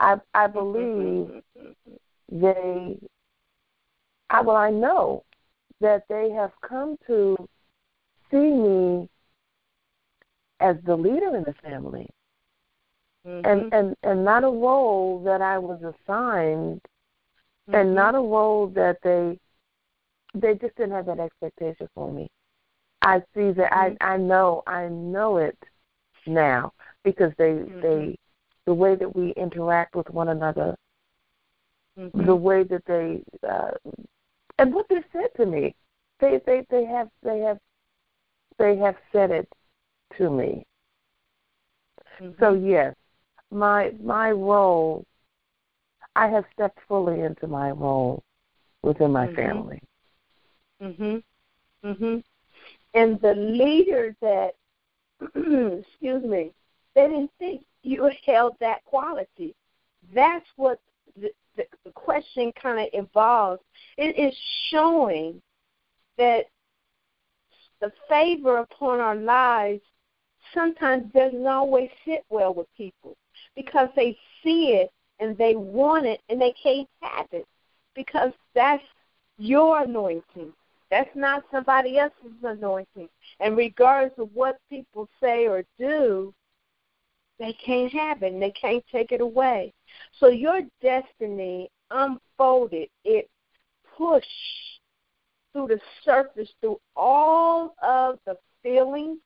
I 0.01 0.17
I 0.35 0.49
mm-hmm. 0.49 0.53
believe 0.53 1.43
mm-hmm. 1.57 1.95
They 2.31 2.99
I 4.31 4.41
well 4.41 4.57
I 4.57 4.71
know 4.71 5.25
that 5.81 6.05
they 6.09 6.31
have 6.31 6.53
come 6.67 6.97
to 7.07 7.37
see 8.31 8.37
me 8.37 9.09
as 10.61 10.77
the 10.85 10.97
leader 10.97 11.37
in 11.37 11.45
the 11.45 11.55
family. 11.63 12.09
Mm-hmm. 13.27 13.47
And, 13.47 13.73
and 13.73 13.97
and 14.03 14.25
not 14.25 14.45
a 14.45 14.49
role 14.49 15.23
that 15.25 15.41
I 15.41 15.59
was 15.59 15.81
assigned 15.81 16.81
mm-hmm. 17.69 17.75
and 17.75 17.95
not 17.95 18.15
a 18.15 18.19
role 18.19 18.67
that 18.75 18.99
they 19.03 19.39
they 20.35 20.55
just 20.55 20.77
didn't 20.77 20.93
have 20.93 21.07
that 21.07 21.21
expectation 21.21 21.89
for 21.95 22.13
me. 22.13 22.29
I 23.03 23.21
see 23.35 23.53
that 23.53 23.71
mm-hmm. 23.71 23.97
I 24.03 24.15
I 24.15 24.17
know 24.19 24.63
I 24.67 24.89
know 24.89 25.39
it 25.39 25.57
now 26.27 26.73
because 27.03 27.33
they 27.39 27.53
mm-hmm. 27.53 27.81
they 27.81 28.19
the 28.67 28.75
way 28.75 28.95
that 28.95 29.15
we 29.15 29.33
interact 29.33 29.95
with 29.95 30.09
one 30.11 30.29
another, 30.29 30.77
mm-hmm. 31.99 32.27
the 32.27 32.35
way 32.35 32.65
that 32.65 32.85
they 32.87 33.23
uh, 33.49 33.71
and 34.59 34.75
what 34.75 34.87
they 34.89 35.03
said 35.13 35.29
to 35.37 35.47
me, 35.47 35.75
they 36.21 36.41
they 36.47 36.67
they 36.71 36.85
have 36.85 37.09
they 37.23 37.41
have 37.41 37.59
they 38.59 38.77
have 38.77 38.97
said 39.13 39.31
it 39.31 39.49
to 40.19 40.31
me. 40.31 40.67
Mm-hmm. 42.21 42.33
So 42.41 42.55
yes, 42.55 42.95
my 43.51 43.93
my 44.03 44.31
role, 44.31 45.05
I 46.15 46.29
have 46.29 46.45
stepped 46.53 46.79
fully 46.87 47.21
into 47.21 47.47
my 47.47 47.71
role 47.71 48.23
within 48.83 49.13
my 49.13 49.27
mm-hmm. 49.27 49.37
family. 49.37 49.83
Mhm. 50.81 51.23
Mhm. 51.85 52.25
And 52.95 53.21
the 53.21 53.35
leader 53.35 54.15
that, 54.21 54.55
excuse 55.21 56.23
me, 56.25 56.53
they 56.95 57.09
didn't 57.09 57.31
think 57.39 57.65
you 57.83 58.11
held 58.25 58.57
that 58.61 58.85
quality. 58.85 59.55
That's 60.13 60.47
what 60.57 60.81
the, 61.17 61.33
the, 61.57 61.65
the 61.85 61.93
question 61.93 62.53
kind 62.61 62.81
of 62.81 62.89
involves. 62.93 63.63
It 63.97 64.19
is 64.19 64.35
showing 64.71 65.41
that 66.19 66.47
the 67.81 67.93
favor 68.09 68.59
upon 68.59 69.01
our 69.01 69.17
lives 69.17 69.83
sometimes 70.53 71.13
doesn't 71.13 71.47
always 71.47 71.91
sit 72.05 72.25
well 72.31 72.55
with 72.55 72.67
people 72.77 73.17
because 73.57 73.89
they 73.97 74.17
see 74.43 74.73
it 74.73 74.91
and 75.21 75.37
they 75.37 75.55
want 75.55 76.07
it 76.07 76.21
and 76.29 76.41
they 76.41 76.55
can't 76.63 76.89
have 77.01 77.27
it 77.33 77.47
because 77.95 78.33
that's 78.55 78.83
your 79.39 79.83
anointing. 79.83 80.53
That's 80.91 81.11
not 81.15 81.45
somebody 81.51 81.99
else's 81.99 82.33
anointing. 82.43 83.09
And 83.41 83.57
regardless 83.57 84.13
of 84.19 84.31
what 84.33 84.59
people 84.71 85.09
say 85.21 85.47
or 85.47 85.65
do, 85.79 86.33
they 87.39 87.53
can't 87.55 87.93
have 87.93 88.23
it 88.23 88.33
and 88.33 88.41
they 88.41 88.53
can't 88.53 88.85
take 88.93 89.11
it 89.11 89.21
away. 89.21 89.73
So 90.19 90.29
your 90.29 90.61
destiny 90.81 91.71
unfolded, 91.91 92.89
it 93.05 93.29
pushed 93.97 94.27
through 95.53 95.69
the 95.69 95.81
surface, 96.05 96.49
through 96.61 96.81
all 96.97 97.75
of 97.83 98.19
the 98.27 98.37
feelings 98.63 99.19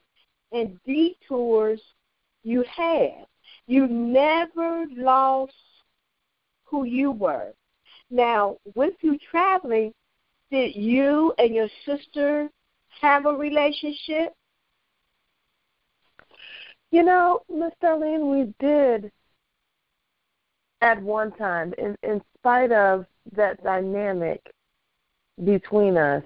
and 0.53 0.79
detours 0.85 1.81
you 2.43 2.65
had. 2.65 3.27
You 3.67 3.87
never 3.87 4.87
lost 4.97 5.53
who 6.65 6.85
you 6.85 7.11
were. 7.11 7.53
Now, 8.11 8.57
with 8.75 8.95
you 9.01 9.19
traveling, 9.31 9.93
did 10.51 10.75
you 10.75 11.35
and 11.39 11.55
your 11.55 11.69
sister 11.85 12.49
have 13.00 13.26
a 13.26 13.33
relationship? 13.33 14.35
You 16.91 17.02
know, 17.02 17.41
Miss 17.50 17.73
Darlene, 17.83 18.31
we 18.31 18.54
did 18.59 19.13
at 20.80 21.02
one 21.02 21.32
time, 21.32 21.75
in, 21.78 21.97
in 22.02 22.23
spite 22.38 22.73
of 22.73 23.06
that 23.32 23.62
dynamic 23.62 24.41
between 25.45 25.97
us, 25.97 26.23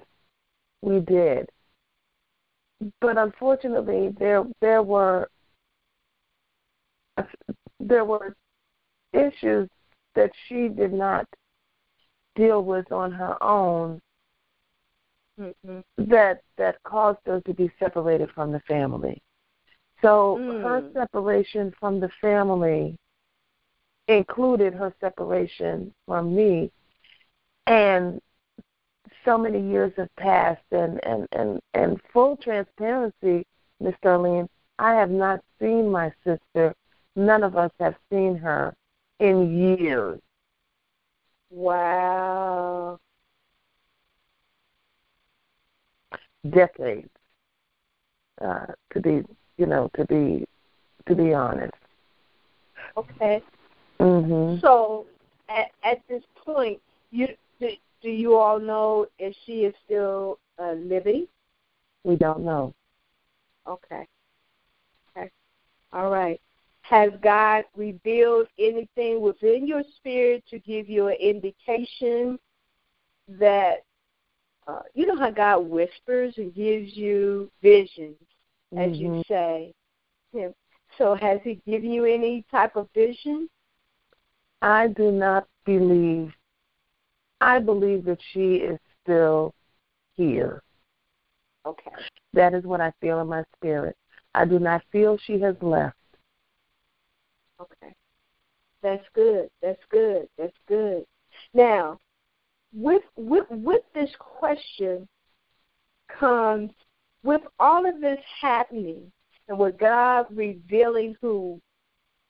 we 0.81 0.99
did. 0.99 1.49
But 2.99 3.17
unfortunately, 3.17 4.13
there 4.19 4.43
there 4.59 4.83
were 4.83 5.29
there 7.79 8.05
were 8.05 8.35
issues 9.13 9.69
that 10.15 10.31
she 10.47 10.67
did 10.67 10.91
not 10.91 11.25
deal 12.35 12.63
with 12.63 12.91
on 12.91 13.11
her 13.11 13.41
own 13.41 14.01
mm-hmm. 15.39 15.79
that 15.97 16.41
that 16.57 16.81
caused 16.83 17.19
her 17.25 17.39
to 17.41 17.53
be 17.53 17.71
separated 17.79 18.29
from 18.31 18.51
the 18.51 18.59
family. 18.61 19.21
So 20.01 20.37
mm. 20.41 20.61
her 20.61 20.89
separation 20.93 21.73
from 21.79 21.99
the 21.99 22.09
family 22.19 22.97
included 24.07 24.73
her 24.73 24.93
separation 24.99 25.93
from 26.05 26.35
me 26.35 26.71
and 27.67 28.21
so 29.23 29.37
many 29.37 29.61
years 29.61 29.93
have 29.95 30.13
passed 30.17 30.61
and 30.71 30.99
and 31.05 31.27
and 31.31 31.59
and 31.73 32.01
full 32.11 32.35
transparency 32.37 33.45
miss 33.79 33.95
darlene 34.03 34.47
i 34.79 34.93
have 34.93 35.09
not 35.09 35.39
seen 35.59 35.89
my 35.89 36.11
sister 36.25 36.73
none 37.15 37.43
of 37.43 37.55
us 37.55 37.71
have 37.79 37.95
seen 38.11 38.35
her 38.35 38.75
in 39.19 39.57
years 39.57 40.19
wow 41.49 42.99
decades 46.49 47.09
uh 48.41 48.65
to 48.91 48.99
be 48.99 49.23
you 49.57 49.65
know, 49.65 49.89
to 49.95 50.05
be 50.05 50.45
to 51.07 51.15
be 51.15 51.33
honest. 51.33 51.73
Okay. 52.97 53.41
Mhm. 54.03 54.59
So 54.59 55.05
at 55.47 55.71
at 55.83 56.05
this 56.07 56.23
point, 56.35 56.81
you 57.11 57.27
do, 57.59 57.69
do 58.01 58.09
you 58.09 58.35
all 58.35 58.59
know 58.59 59.07
if 59.17 59.35
she 59.45 59.63
is 59.63 59.73
still 59.85 60.39
uh, 60.59 60.73
living? 60.73 61.27
We 62.03 62.17
don't 62.17 62.43
know. 62.43 62.73
Okay. 63.65 64.05
Okay. 65.15 65.31
All 65.93 66.09
right. 66.09 66.39
Has 66.81 67.11
God 67.21 67.63
revealed 67.77 68.47
anything 68.59 69.21
within 69.21 69.65
your 69.65 69.83
spirit 69.95 70.43
to 70.49 70.59
give 70.59 70.89
you 70.89 71.07
an 71.07 71.15
indication 71.21 72.37
that 73.29 73.85
uh, 74.67 74.81
you 74.93 75.05
know 75.05 75.15
how 75.15 75.31
God 75.31 75.59
whispers 75.59 76.33
and 76.37 76.53
gives 76.53 76.97
you 76.97 77.49
visions 77.61 78.17
as 78.73 78.91
mm-hmm. 78.91 78.95
you 78.95 79.23
say. 79.29 79.73
So 80.97 81.15
has 81.15 81.39
he 81.43 81.61
given 81.65 81.91
you 81.91 82.05
any 82.05 82.43
type 82.51 82.75
of 82.75 82.89
vision? 82.93 83.49
I 84.63 84.87
do 84.87 85.11
not 85.11 85.45
believe. 85.65 86.31
I 87.41 87.59
believe 87.59 88.05
that 88.05 88.19
she 88.31 88.55
is 88.55 88.79
still 89.03 89.53
here. 90.13 90.63
Okay. 91.65 91.91
That 92.31 92.53
is 92.53 92.63
what 92.63 92.79
I 92.79 92.93
feel 93.01 93.19
in 93.19 93.27
my 93.27 93.43
spirit. 93.57 93.97
I 94.33 94.45
do 94.45 94.59
not 94.59 94.81
feel 94.89 95.17
she 95.17 95.37
has 95.41 95.57
left. 95.61 95.97
Okay. 97.59 97.93
That's 98.81 99.03
good. 99.13 99.49
That's 99.61 99.81
good. 99.89 100.29
That's 100.37 100.57
good. 100.65 101.03
Now, 101.53 101.99
with 102.73 103.03
with 103.17 103.45
with 103.49 103.83
this 103.93 104.11
question 104.17 105.09
comes 106.07 106.71
with 107.21 107.41
all 107.59 107.85
of 107.85 107.99
this 107.99 108.19
happening 108.41 109.11
and 109.49 109.59
with 109.59 109.77
God 109.77 110.25
revealing 110.31 111.17
who 111.21 111.59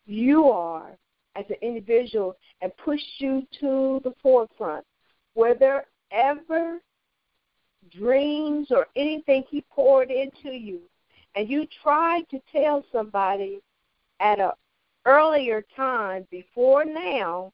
you 0.08 0.50
are 0.50 0.98
as 1.36 1.46
an 1.50 1.56
individual 1.62 2.36
and 2.62 2.76
push 2.78 3.02
you 3.18 3.46
to 3.60 4.02
the 4.04 4.14
forefront, 4.22 4.86
were 5.36 5.56
there 5.56 5.86
ever 6.12 6.80
dreams 7.92 8.68
or 8.72 8.88
anything 8.96 9.44
He 9.50 9.64
poured 9.70 10.12
into 10.12 10.50
you 10.50 10.82
and 11.36 11.50
you 11.50 11.68
tried 11.82 12.30
to 12.30 12.40
tell 12.52 12.84
somebody 12.92 13.62
at 14.20 14.40
an 14.40 14.52
earlier 15.06 15.64
time 15.76 16.28
before 16.30 16.86
now 16.86 17.52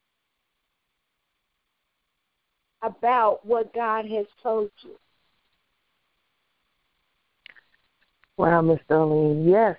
about 2.81 3.45
what 3.45 3.73
God 3.73 4.05
has 4.05 4.25
told 4.41 4.71
you? 4.83 4.97
Wow, 8.37 8.61
Miss 8.61 8.79
Darlene, 8.89 9.49
yes. 9.49 9.77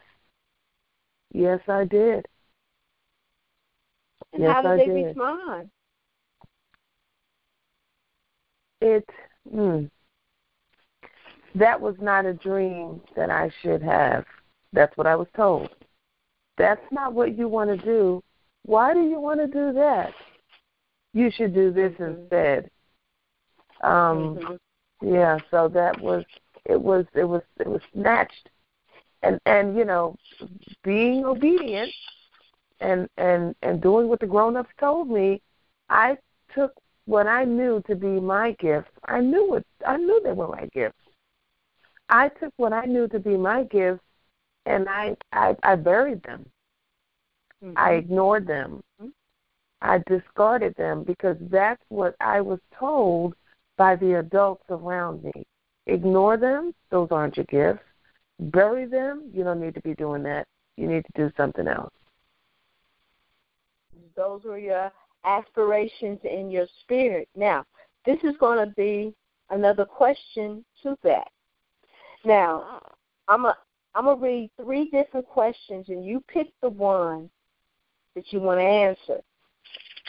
Yes, 1.32 1.60
I 1.68 1.84
did. 1.84 2.26
And 4.32 4.42
yes, 4.42 4.52
how 4.52 4.62
did 4.62 4.70
I 4.70 4.76
they 4.76 4.86
did. 4.86 5.06
respond? 5.06 5.70
It, 8.80 9.08
hmm. 9.50 9.84
That 11.54 11.80
was 11.80 11.96
not 12.00 12.26
a 12.26 12.32
dream 12.32 13.00
that 13.16 13.30
I 13.30 13.50
should 13.62 13.82
have. 13.82 14.24
That's 14.72 14.96
what 14.96 15.06
I 15.06 15.16
was 15.16 15.26
told. 15.34 15.70
That's 16.56 16.84
not 16.92 17.12
what 17.12 17.36
you 17.36 17.48
want 17.48 17.70
to 17.70 17.84
do. 17.84 18.22
Why 18.64 18.94
do 18.94 19.00
you 19.00 19.18
want 19.18 19.40
to 19.40 19.46
do 19.46 19.72
that? 19.72 20.12
You 21.12 21.30
should 21.30 21.54
do 21.54 21.72
this 21.72 21.92
mm-hmm. 21.94 22.20
instead. 22.20 22.70
Um, 23.82 24.36
mm-hmm. 24.36 25.14
yeah, 25.14 25.38
so 25.50 25.68
that 25.68 26.00
was 26.00 26.24
it 26.66 26.80
was 26.80 27.06
it 27.14 27.24
was 27.24 27.42
it 27.58 27.66
was 27.66 27.80
snatched 27.92 28.50
and 29.22 29.40
and 29.46 29.76
you 29.76 29.84
know, 29.84 30.16
being 30.84 31.24
obedient 31.24 31.92
and 32.80 33.08
and 33.16 33.54
and 33.62 33.80
doing 33.80 34.08
what 34.08 34.20
the 34.20 34.26
grown-ups 34.26 34.70
told 34.78 35.08
me, 35.08 35.40
I 35.88 36.16
took 36.54 36.72
what 37.06 37.26
I 37.26 37.44
knew 37.44 37.82
to 37.86 37.94
be 37.94 38.20
my 38.20 38.52
gifts. 38.60 38.90
I 39.06 39.20
knew 39.20 39.48
what 39.48 39.64
I 39.86 39.96
knew 39.96 40.20
they 40.22 40.32
were 40.32 40.48
my 40.48 40.68
gifts. 40.72 40.96
I 42.08 42.28
took 42.28 42.52
what 42.56 42.72
I 42.72 42.84
knew 42.84 43.08
to 43.08 43.18
be 43.18 43.36
my 43.36 43.64
gifts 43.64 44.02
and 44.66 44.88
I 44.88 45.16
I, 45.32 45.56
I 45.62 45.76
buried 45.76 46.22
them. 46.22 46.46
Mm-hmm. 47.64 47.78
I 47.78 47.92
ignored 47.92 48.46
them. 48.46 48.82
I 49.82 50.02
discarded 50.06 50.74
them 50.76 51.04
because 51.04 51.36
that's 51.40 51.82
what 51.88 52.14
I 52.20 52.40
was 52.40 52.60
told 52.78 53.34
by 53.78 53.96
the 53.96 54.18
adults 54.18 54.64
around 54.68 55.24
me. 55.24 55.46
Ignore 55.86 56.36
them, 56.36 56.74
those 56.90 57.08
aren't 57.10 57.36
your 57.36 57.46
gifts. 57.46 57.84
Bury 58.38 58.84
them, 58.86 59.30
you 59.32 59.42
don't 59.42 59.60
need 59.60 59.74
to 59.74 59.80
be 59.80 59.94
doing 59.94 60.22
that. 60.24 60.46
You 60.76 60.86
need 60.86 61.04
to 61.06 61.12
do 61.14 61.32
something 61.36 61.66
else. 61.66 61.92
Those 64.20 64.44
were 64.44 64.58
your 64.58 64.92
aspirations 65.24 66.18
in 66.24 66.50
your 66.50 66.66
spirit. 66.82 67.26
Now, 67.34 67.64
this 68.04 68.18
is 68.22 68.36
going 68.38 68.58
to 68.58 68.70
be 68.74 69.14
another 69.48 69.86
question 69.86 70.62
to 70.82 70.94
that. 71.04 71.28
Now, 72.26 72.82
I'm 73.28 73.46
a 73.46 73.56
I'm 73.94 74.04
gonna 74.04 74.20
read 74.20 74.50
three 74.62 74.90
different 74.90 75.26
questions, 75.26 75.86
and 75.88 76.04
you 76.04 76.22
pick 76.28 76.48
the 76.60 76.68
one 76.68 77.30
that 78.14 78.30
you 78.30 78.40
want 78.40 78.60
to 78.60 78.64
answer. 78.64 79.22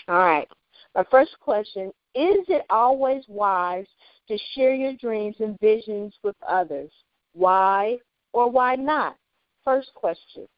All 0.10 0.18
right. 0.18 0.48
My 0.94 1.06
first 1.10 1.40
question 1.40 1.88
Is 2.14 2.44
it 2.50 2.66
always 2.70 3.24
wise 3.30 3.88
to 4.28 4.38
share 4.54 4.74
your 4.74 4.94
dreams 4.98 5.38
and 5.40 5.58
visions 5.62 6.14
with 6.22 6.36
others? 6.46 6.92
Why 7.32 7.98
or 8.34 8.52
why 8.52 8.76
not? 8.76 9.16
First 9.64 9.94
question. 9.96 10.50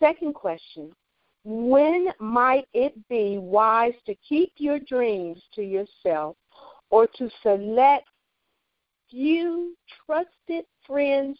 Second 0.00 0.34
question 0.34 0.92
When 1.44 2.08
might 2.20 2.68
it 2.72 2.94
be 3.08 3.38
wise 3.38 3.94
to 4.06 4.14
keep 4.16 4.52
your 4.56 4.78
dreams 4.78 5.42
to 5.54 5.62
yourself 5.62 6.36
or 6.90 7.06
to 7.18 7.28
select 7.42 8.06
few 9.10 9.76
trusted 10.06 10.64
friends 10.86 11.38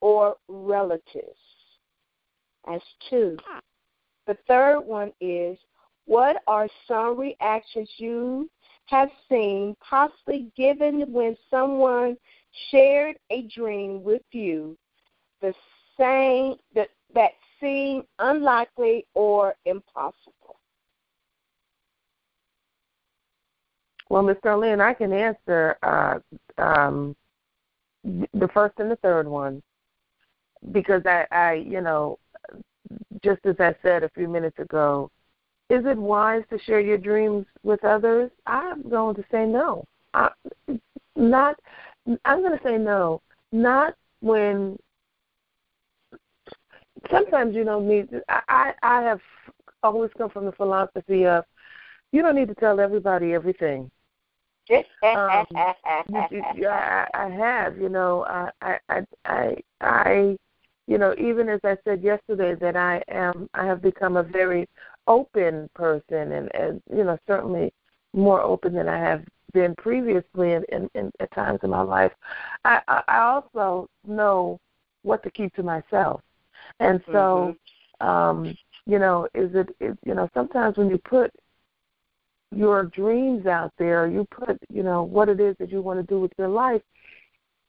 or 0.00 0.36
relatives? 0.48 1.38
As 2.66 2.80
two. 3.08 3.36
The 4.26 4.36
third 4.48 4.80
one 4.80 5.12
is 5.20 5.58
what 6.06 6.42
are 6.46 6.68
some 6.88 7.18
reactions 7.18 7.88
you 7.98 8.50
have 8.86 9.10
seen, 9.28 9.76
possibly 9.88 10.50
given 10.56 11.12
when 11.12 11.36
someone 11.50 12.16
shared 12.70 13.16
a 13.30 13.42
dream 13.54 14.02
with 14.02 14.22
you, 14.32 14.76
the 15.40 15.54
same 15.98 16.56
that 16.74 16.88
that 17.14 17.32
seemed 17.60 18.04
unlikely 18.18 19.06
or 19.14 19.54
impossible? 19.64 20.56
Well, 24.10 24.22
Ms. 24.22 24.36
Darlene, 24.44 24.80
I 24.80 24.94
can 24.94 25.12
answer 25.12 25.76
uh, 25.82 26.18
um, 26.62 27.16
the 28.04 28.48
first 28.52 28.74
and 28.78 28.90
the 28.90 28.96
third 28.96 29.26
one 29.26 29.62
because 30.72 31.02
I, 31.06 31.26
I, 31.30 31.52
you 31.54 31.80
know, 31.80 32.18
just 33.22 33.44
as 33.46 33.56
I 33.58 33.74
said 33.82 34.02
a 34.02 34.10
few 34.10 34.28
minutes 34.28 34.58
ago, 34.58 35.10
is 35.70 35.84
it 35.86 35.96
wise 35.96 36.42
to 36.50 36.58
share 36.60 36.80
your 36.80 36.98
dreams 36.98 37.46
with 37.62 37.82
others? 37.84 38.30
I'm 38.46 38.88
going 38.88 39.16
to 39.16 39.24
say 39.30 39.46
no. 39.46 39.84
I, 40.12 40.30
not. 41.16 41.56
I'm 42.24 42.42
going 42.42 42.56
to 42.56 42.64
say 42.64 42.76
no. 42.76 43.22
Not 43.52 43.94
when. 44.20 44.78
Sometimes 47.10 47.54
you 47.54 47.64
don't 47.64 47.88
need. 47.88 48.08
I 48.28 48.72
I 48.82 49.02
have 49.02 49.20
always 49.82 50.10
come 50.16 50.30
from 50.30 50.46
the 50.46 50.52
philosophy 50.52 51.26
of 51.26 51.44
you 52.12 52.22
don't 52.22 52.36
need 52.36 52.48
to 52.48 52.54
tell 52.54 52.80
everybody 52.80 53.34
everything. 53.34 53.90
um, 55.16 55.46
you, 56.30 56.68
I, 56.68 57.06
I 57.14 57.28
have, 57.28 57.76
you 57.78 57.88
know, 57.88 58.24
I, 58.26 58.78
I, 58.88 59.02
I, 59.26 59.56
I, 59.80 60.36
you 60.86 60.98
know, 60.98 61.14
even 61.18 61.48
as 61.48 61.60
I 61.64 61.76
said 61.84 62.02
yesterday 62.02 62.54
that 62.60 62.76
I 62.76 63.02
am, 63.08 63.48
I 63.54 63.66
have 63.66 63.82
become 63.82 64.16
a 64.16 64.22
very 64.22 64.68
open 65.06 65.68
person, 65.74 66.32
and, 66.32 66.54
and 66.54 66.82
you 66.90 67.04
know, 67.04 67.18
certainly 67.26 67.72
more 68.12 68.40
open 68.40 68.74
than 68.74 68.88
I 68.88 68.98
have 68.98 69.24
been 69.52 69.74
previously 69.76 70.52
in, 70.52 70.64
in, 70.70 70.88
in 70.94 71.10
at 71.20 71.30
times 71.32 71.60
in 71.62 71.70
my 71.70 71.82
life. 71.82 72.12
I, 72.64 72.80
I 72.88 73.18
also 73.18 73.88
know 74.06 74.58
what 75.02 75.22
to 75.24 75.30
keep 75.30 75.54
to 75.56 75.62
myself, 75.62 76.20
and 76.80 77.00
so, 77.06 77.56
mm-hmm. 78.00 78.06
um, 78.06 78.56
you 78.86 78.98
know, 78.98 79.28
is 79.34 79.54
it, 79.54 79.74
is, 79.80 79.96
you 80.04 80.14
know, 80.14 80.28
sometimes 80.34 80.76
when 80.76 80.90
you 80.90 80.98
put 80.98 81.30
your 82.54 82.84
dreams 82.84 83.46
out 83.46 83.72
there, 83.78 84.06
you 84.06 84.26
put, 84.30 84.58
you 84.68 84.82
know, 84.82 85.02
what 85.02 85.28
it 85.28 85.40
is 85.40 85.56
that 85.58 85.70
you 85.70 85.80
want 85.80 85.98
to 85.98 86.06
do 86.06 86.20
with 86.20 86.32
your 86.38 86.48
life, 86.48 86.82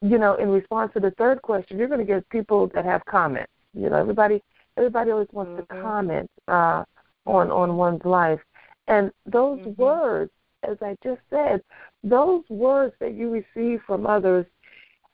you 0.01 0.17
know, 0.17 0.35
in 0.35 0.49
response 0.49 0.91
to 0.93 0.99
the 0.99 1.11
third 1.11 1.41
question, 1.41 1.77
you're 1.77 1.87
going 1.87 1.99
to 1.99 2.05
get 2.05 2.27
people 2.29 2.67
that 2.73 2.85
have 2.85 3.03
comments. 3.05 3.51
You 3.73 3.89
know, 3.89 3.97
everybody 3.97 4.41
everybody 4.77 5.11
always 5.11 5.27
wants 5.31 5.51
mm-hmm. 5.51 5.75
to 5.75 5.81
comment 5.81 6.29
uh, 6.47 6.83
on 7.25 7.51
on 7.51 7.75
one's 7.75 8.03
life, 8.05 8.39
and 8.87 9.11
those 9.25 9.59
mm-hmm. 9.59 9.81
words, 9.81 10.31
as 10.63 10.77
I 10.81 10.95
just 11.03 11.21
said, 11.29 11.61
those 12.03 12.43
words 12.49 12.93
that 12.99 13.13
you 13.13 13.29
receive 13.29 13.81
from 13.85 14.05
others 14.05 14.45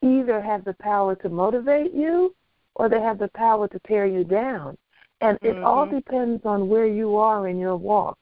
either 0.03 0.41
have 0.41 0.65
the 0.65 0.73
power 0.73 1.15
to 1.15 1.29
motivate 1.29 1.93
you 1.93 2.35
or 2.75 2.89
they 2.89 3.01
have 3.01 3.19
the 3.19 3.29
power 3.29 3.67
to 3.67 3.79
tear 3.87 4.05
you 4.05 4.23
down. 4.23 4.77
And 5.21 5.37
it 5.41 5.55
mm-hmm. 5.55 5.65
all 5.65 5.85
depends 5.85 6.45
on 6.45 6.67
where 6.67 6.87
you 6.87 7.15
are 7.15 7.47
in 7.47 7.59
your 7.59 7.77
walk. 7.77 8.17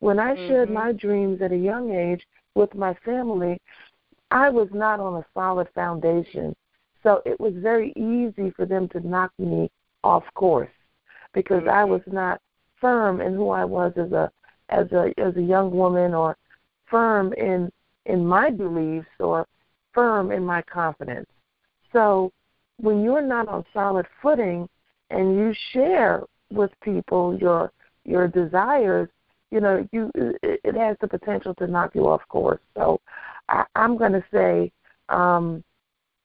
When 0.00 0.18
I 0.18 0.34
shared 0.34 0.68
mm-hmm. 0.68 0.74
my 0.74 0.92
dreams 0.92 1.40
at 1.40 1.52
a 1.52 1.56
young 1.56 1.90
age 1.90 2.22
with 2.54 2.74
my 2.74 2.94
family, 3.04 3.58
I 4.30 4.50
was 4.50 4.68
not 4.72 5.00
on 5.00 5.14
a 5.14 5.26
solid 5.32 5.68
foundation. 5.74 6.54
So 7.02 7.22
it 7.24 7.38
was 7.38 7.54
very 7.56 7.92
easy 7.96 8.50
for 8.50 8.66
them 8.66 8.88
to 8.90 9.06
knock 9.06 9.32
me 9.38 9.70
off 10.02 10.24
course 10.34 10.70
because 11.32 11.60
mm-hmm. 11.60 11.70
I 11.70 11.84
was 11.84 12.02
not 12.06 12.40
firm 12.80 13.20
in 13.20 13.34
who 13.34 13.50
I 13.50 13.64
was 13.64 13.92
as 13.96 14.12
a 14.12 14.30
as 14.70 14.90
a 14.92 15.12
as 15.18 15.36
a 15.36 15.42
young 15.42 15.70
woman 15.70 16.14
or 16.14 16.36
firm 16.86 17.32
in 17.34 17.70
in 18.06 18.26
my 18.26 18.50
beliefs 18.50 19.08
or 19.18 19.46
firm 19.92 20.32
in 20.32 20.44
my 20.44 20.62
confidence. 20.62 21.28
So 21.92 22.32
when 22.78 23.02
you're 23.02 23.22
not 23.22 23.48
on 23.48 23.64
solid 23.72 24.06
footing 24.20 24.68
and 25.10 25.36
you 25.36 25.54
share 25.72 26.22
with 26.50 26.70
people 26.82 27.36
your 27.38 27.72
your 28.04 28.28
desires, 28.28 29.08
you 29.50 29.60
know, 29.60 29.86
you 29.92 30.10
it, 30.14 30.76
has 30.76 30.96
the 31.00 31.08
potential 31.08 31.54
to 31.54 31.66
knock 31.66 31.94
you 31.94 32.08
off 32.08 32.22
course. 32.28 32.60
So 32.76 33.00
I, 33.48 33.64
I'm 33.74 33.96
going 33.96 34.12
to 34.12 34.24
say, 34.32 34.72
um, 35.08 35.64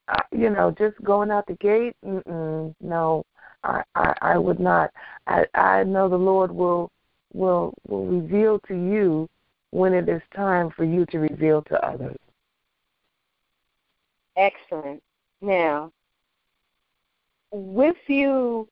uh, 0.08 0.22
you 0.32 0.50
know, 0.50 0.76
just 0.78 1.02
going 1.04 1.32
out 1.32 1.46
the 1.48 1.54
gate, 1.54 1.96
mm-mm, 2.06 2.74
no, 2.82 3.24
I, 3.64 3.84
I, 3.96 4.14
I 4.22 4.38
would 4.38 4.60
not. 4.60 4.92
I, 5.28 5.46
I 5.54 5.84
know 5.84 6.10
the 6.10 6.18
Lord 6.18 6.52
will 6.52 6.92
will 7.34 7.74
will 7.88 8.08
reveal 8.08 8.60
to 8.68 8.74
you 8.74 9.30
when 9.72 9.94
it 9.94 10.10
is 10.10 10.22
time 10.36 10.72
for 10.76 10.84
you 10.84 11.06
to 11.08 11.20
reveal 11.20 11.62
to 11.64 11.86
others. 11.86 12.18
Excellent. 14.36 15.02
Now, 15.42 15.92
with 17.52 17.98
you 18.08 18.68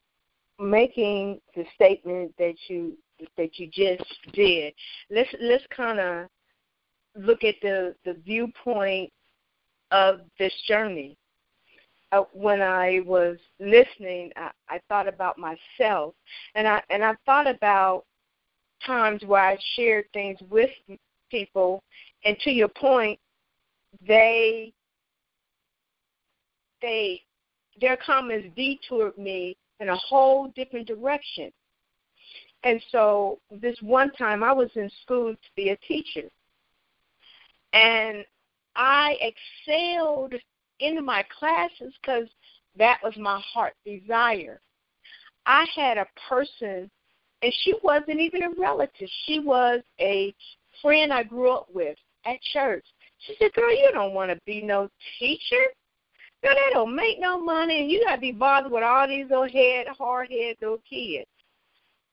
making 0.59 1.39
the 1.55 1.65
statement 1.75 2.33
that 2.37 2.55
you 2.67 2.97
that 3.35 3.57
you 3.57 3.67
just 3.67 4.03
did, 4.33 4.73
let's 5.09 5.29
let's 5.41 5.63
kind 5.75 5.99
of 5.99 6.27
look 7.15 7.43
at 7.43 7.55
the, 7.61 7.95
the 8.05 8.13
viewpoint 8.25 9.11
of 9.91 10.21
this 10.39 10.53
journey. 10.67 11.17
Uh, 12.11 12.23
when 12.31 12.61
I 12.61 13.01
was 13.05 13.37
listening, 13.59 14.31
I, 14.37 14.51
I 14.69 14.79
thought 14.87 15.07
about 15.07 15.37
myself, 15.37 16.13
and 16.55 16.67
I 16.67 16.81
and 16.89 17.03
I 17.03 17.15
thought 17.25 17.47
about 17.47 18.05
times 18.85 19.23
where 19.25 19.41
I 19.41 19.57
shared 19.75 20.05
things 20.13 20.37
with 20.49 20.69
people, 21.29 21.83
and 22.23 22.37
to 22.39 22.51
your 22.51 22.69
point, 22.69 23.19
they 24.07 24.71
they 26.81 27.21
their 27.79 27.97
comments 27.97 28.47
detoured 28.55 29.17
me 29.17 29.55
in 29.79 29.89
a 29.89 29.95
whole 29.95 30.47
different 30.55 30.87
direction. 30.87 31.51
And 32.63 32.81
so 32.91 33.39
this 33.51 33.77
one 33.81 34.11
time 34.13 34.43
I 34.43 34.51
was 34.51 34.69
in 34.75 34.89
school 35.03 35.33
to 35.33 35.49
be 35.55 35.69
a 35.69 35.77
teacher. 35.77 36.27
And 37.73 38.25
I 38.75 39.15
excelled 39.21 40.33
in 40.79 41.03
my 41.05 41.23
classes 41.37 41.93
because 42.01 42.27
that 42.77 42.99
was 43.03 43.15
my 43.17 43.41
heart 43.53 43.73
desire. 43.85 44.59
I 45.45 45.65
had 45.75 45.97
a 45.97 46.07
person, 46.29 46.89
and 47.41 47.53
she 47.63 47.73
wasn't 47.83 48.19
even 48.19 48.43
a 48.43 48.49
relative. 48.57 49.09
She 49.25 49.39
was 49.39 49.81
a 49.99 50.33
friend 50.81 51.13
I 51.13 51.23
grew 51.23 51.51
up 51.51 51.67
with 51.73 51.97
at 52.25 52.41
church. 52.53 52.85
She 53.19 53.35
said, 53.39 53.53
Girl, 53.53 53.71
you 53.71 53.89
don't 53.93 54.13
want 54.13 54.31
to 54.31 54.39
be 54.45 54.61
no 54.61 54.89
teacher. 55.19 55.65
Girl, 56.47 56.55
they 56.55 56.73
don't 56.73 56.95
make 56.95 57.19
no 57.19 57.41
money, 57.41 57.81
and 57.81 57.91
you 57.91 58.03
gotta 58.05 58.21
be 58.21 58.31
bothered 58.31 58.71
with 58.71 58.83
all 58.83 59.07
these 59.07 59.25
little 59.29 59.49
head, 59.49 59.87
hard 59.87 60.29
head 60.31 60.55
little 60.61 60.81
kids. 60.89 61.27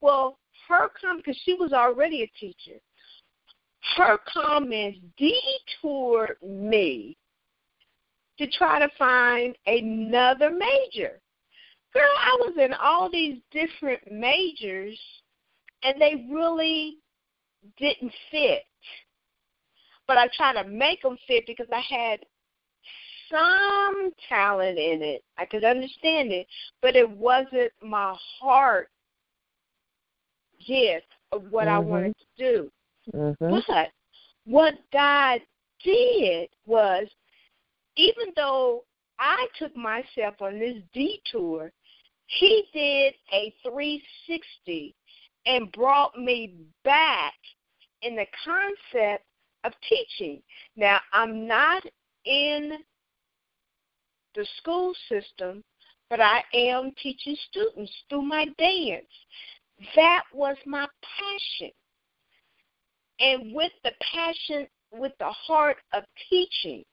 Well, 0.01 0.38
her 0.68 0.90
comment, 1.01 1.25
because 1.25 1.40
she 1.44 1.55
was 1.55 1.73
already 1.73 2.23
a 2.23 2.38
teacher, 2.38 2.81
her 3.97 4.18
comments 4.33 4.99
detoured 5.16 6.37
me 6.42 7.16
to 8.38 8.51
try 8.51 8.81
to 8.81 8.88
find 8.99 9.57
another 9.66 10.51
major. 10.51 11.20
Girl, 11.92 12.03
I 12.18 12.37
was 12.40 12.55
in 12.59 12.73
all 12.75 13.09
these 13.09 13.38
different 13.53 14.01
majors, 14.11 14.99
and 15.85 16.01
they 16.01 16.27
really 16.29 16.97
didn't 17.79 18.12
fit. 18.33 18.64
But 20.09 20.18
I 20.18 20.29
tried 20.37 20.61
to 20.61 20.68
make 20.68 21.03
them 21.03 21.16
fit 21.29 21.44
because 21.47 21.68
I 21.73 21.81
had 21.81 22.20
some 23.30 24.10
talent 24.28 24.78
in 24.78 25.02
it. 25.02 25.22
I 25.38 25.44
could 25.44 25.64
understand 25.64 26.32
it, 26.32 26.46
but 26.82 26.96
it 26.96 27.08
wasn't 27.08 27.72
my 27.82 28.16
heart 28.40 28.88
gift 30.66 31.06
of 31.32 31.44
what 31.50 31.66
mm-hmm. 31.66 31.76
I 31.76 31.78
wanted 31.78 32.14
to 32.16 32.24
do. 32.52 32.70
Mm-hmm. 33.14 33.60
But 33.66 33.88
what 34.44 34.74
God 34.92 35.40
did 35.82 36.48
was, 36.66 37.06
even 37.96 38.26
though 38.37 38.84
I 39.18 39.46
took 39.58 39.76
myself 39.76 40.34
on 40.40 40.58
this 40.58 40.78
detour, 40.92 41.72
He 42.26 42.64
did 42.72 43.14
a 43.32 43.54
360 43.62 44.94
and 45.46 45.70
brought 45.72 46.18
me 46.18 46.54
back 46.84 47.34
in 48.02 48.16
the 48.16 48.26
concept 48.44 49.24
of 49.64 49.72
teaching. 49.88 50.42
Now, 50.76 51.00
I'm 51.12 51.46
not 51.46 51.82
in 52.24 52.72
the 54.35 54.47
school 54.59 54.92
system, 55.09 55.62
but 56.11 56.20
I 56.20 56.42
am 56.53 56.92
teaching 57.03 57.37
students 57.51 57.92
through 58.09 58.23
my 58.23 58.47
dance. 58.59 59.07
That 59.97 60.25
was 60.33 60.57
my 60.66 60.87
passion. 61.03 61.73
And 63.20 63.55
with 63.55 63.73
the 63.85 63.92
passion, 64.12 64.66
with 64.92 65.12
the 65.18 65.31
heart 65.31 65.77
of 65.92 66.05
teaching, 66.29 66.85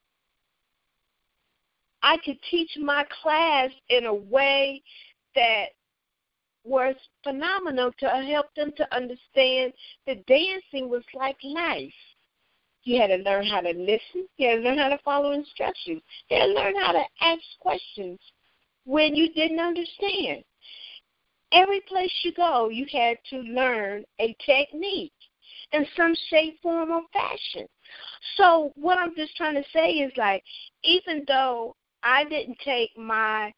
I 2.04 2.18
could 2.18 2.38
teach 2.50 2.72
my 2.80 3.06
class 3.22 3.70
in 3.90 4.06
a 4.06 4.14
way 4.14 4.82
that 5.36 5.68
was 6.64 6.96
phenomenal 7.24 7.92
to 8.00 8.08
help 8.08 8.48
them 8.56 8.72
to 8.78 8.96
understand 8.96 9.74
that 10.06 10.26
dancing 10.26 10.90
was 10.90 11.04
like 11.14 11.38
life. 11.44 11.94
You 12.84 13.00
had 13.00 13.08
to 13.08 13.18
learn 13.18 13.46
how 13.46 13.62
to 13.62 13.70
listen. 13.70 14.28
You 14.38 14.50
had 14.50 14.56
to 14.56 14.62
learn 14.62 14.78
how 14.78 14.90
to 14.90 14.98
follow 15.04 15.32
instructions. 15.32 16.02
You 16.30 16.38
had 16.38 16.46
to 16.48 16.54
learn 16.54 16.76
how 16.76 16.94
to 16.94 17.04
ask 17.22 17.42
questions 17.60 18.20
when 18.86 19.16
you 19.16 19.32
didn't 19.34 19.60
understand. 19.60 20.44
Every 21.52 21.82
place 21.82 22.12
you 22.24 22.34
go, 22.34 22.70
you 22.70 22.86
had 22.92 23.18
to 23.30 23.40
learn 23.40 24.04
a 24.20 24.36
technique 24.46 25.12
in 25.74 25.86
some 25.96 26.16
shape, 26.30 26.60
form, 26.62 26.92
or 26.92 27.02
fashion. 27.14 27.68
So, 28.38 28.72
what 28.76 28.98
I'm 28.98 29.16
just 29.16 29.36
trying 29.36 29.56
to 29.56 29.70
say 29.74 29.92
is 29.92 30.12
like, 30.18 30.44
even 30.84 31.24
though 31.28 31.76
I 32.04 32.24
didn't 32.24 32.58
take 32.64 32.98
my 32.98 33.54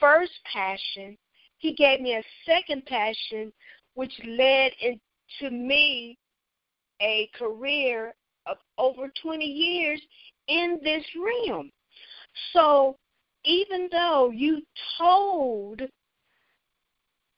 first 0.00 0.32
passion, 0.50 1.18
he 1.58 1.74
gave 1.74 2.00
me 2.00 2.14
a 2.14 2.22
second 2.46 2.86
passion, 2.86 3.52
which 3.94 4.12
led 4.26 4.72
into 4.80 5.54
me 5.54 6.18
a 7.00 7.28
career 7.34 8.14
over 8.78 9.10
20 9.22 9.44
years 9.44 10.00
in 10.48 10.78
this 10.82 11.04
realm. 11.16 11.70
So 12.52 12.96
even 13.44 13.88
though 13.90 14.30
you 14.30 14.62
told 14.98 15.82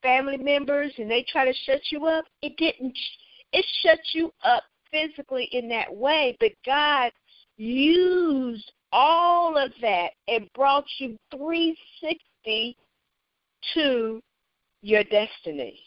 family 0.02 0.36
members 0.36 0.92
and 0.98 1.10
they 1.10 1.24
try 1.30 1.44
to 1.44 1.54
shut 1.64 1.80
you 1.90 2.06
up, 2.06 2.24
it 2.42 2.56
didn't. 2.56 2.96
It 3.52 3.64
shut 3.82 3.98
you 4.12 4.32
up 4.44 4.64
physically 4.90 5.48
in 5.52 5.68
that 5.68 5.94
way, 5.94 6.36
but 6.40 6.52
God 6.64 7.10
used 7.56 8.70
all 8.92 9.56
of 9.56 9.72
that 9.82 10.10
and 10.28 10.48
brought 10.54 10.84
you 10.98 11.16
360 11.32 12.76
to 13.74 14.22
your 14.82 15.04
destiny. 15.04 15.80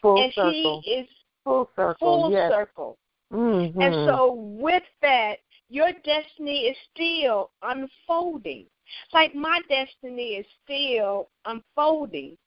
Full 0.00 0.22
and 0.22 0.32
circle. 0.32 0.82
He 0.84 0.90
is 0.92 1.08
full 1.44 1.68
circle. 1.74 2.22
Full 2.22 2.32
yes. 2.32 2.50
circle. 2.52 2.98
Mm-hmm. 3.32 3.80
And 3.80 3.94
so, 3.94 4.32
with 4.32 4.82
that, 5.02 5.38
your 5.68 5.92
destiny 6.04 6.60
is 6.62 6.76
still 6.94 7.50
unfolding. 7.62 8.66
Like 9.12 9.34
my 9.34 9.60
destiny 9.68 10.36
is 10.36 10.46
still 10.64 11.28
unfolding 11.44 12.38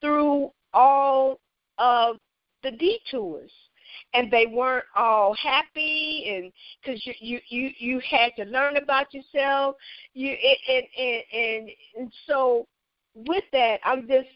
through 0.00 0.50
all 0.72 1.38
of 1.78 2.16
the 2.62 2.72
detours. 2.72 3.52
And 4.12 4.30
they 4.30 4.44
weren't 4.44 4.84
all 4.94 5.34
happy, 5.42 6.24
and 6.28 6.52
because 6.82 7.00
you, 7.06 7.14
you 7.20 7.40
you 7.48 7.70
you 7.78 8.00
had 8.00 8.32
to 8.36 8.44
learn 8.44 8.76
about 8.76 9.06
yourself, 9.14 9.76
you 10.12 10.30
and 10.68 10.84
and 10.98 11.22
and, 11.32 11.70
and 11.96 12.12
so 12.26 12.66
with 13.14 13.44
that, 13.52 13.80
I'm 13.84 14.06
just 14.06 14.28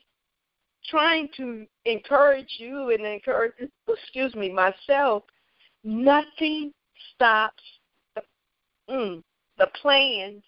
trying 0.89 1.29
to 1.37 1.67
encourage 1.85 2.57
you 2.59 2.91
and 2.91 3.05
encourage 3.05 3.53
excuse 3.87 4.35
me 4.35 4.51
myself 4.51 5.23
Nothing 5.85 6.73
stops 7.15 7.63
the, 8.15 8.23
mm, 8.89 9.23
the 9.59 9.69
plans, 9.81 10.43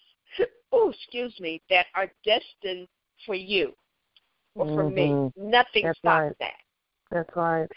oh, 0.71 0.91
excuse 0.91 1.33
me, 1.39 1.61
that 1.69 1.87
are 1.95 2.11
destined 2.23 2.87
for 3.25 3.35
you 3.35 3.73
or 4.55 4.65
for 4.67 4.83
mm-hmm. 4.85 4.95
me. 4.95 5.31
Nothing 5.37 5.85
That's 5.85 5.99
stops 5.99 6.23
right. 6.23 6.33
that. 6.39 6.53
That's 7.11 7.35
right. 7.35 7.67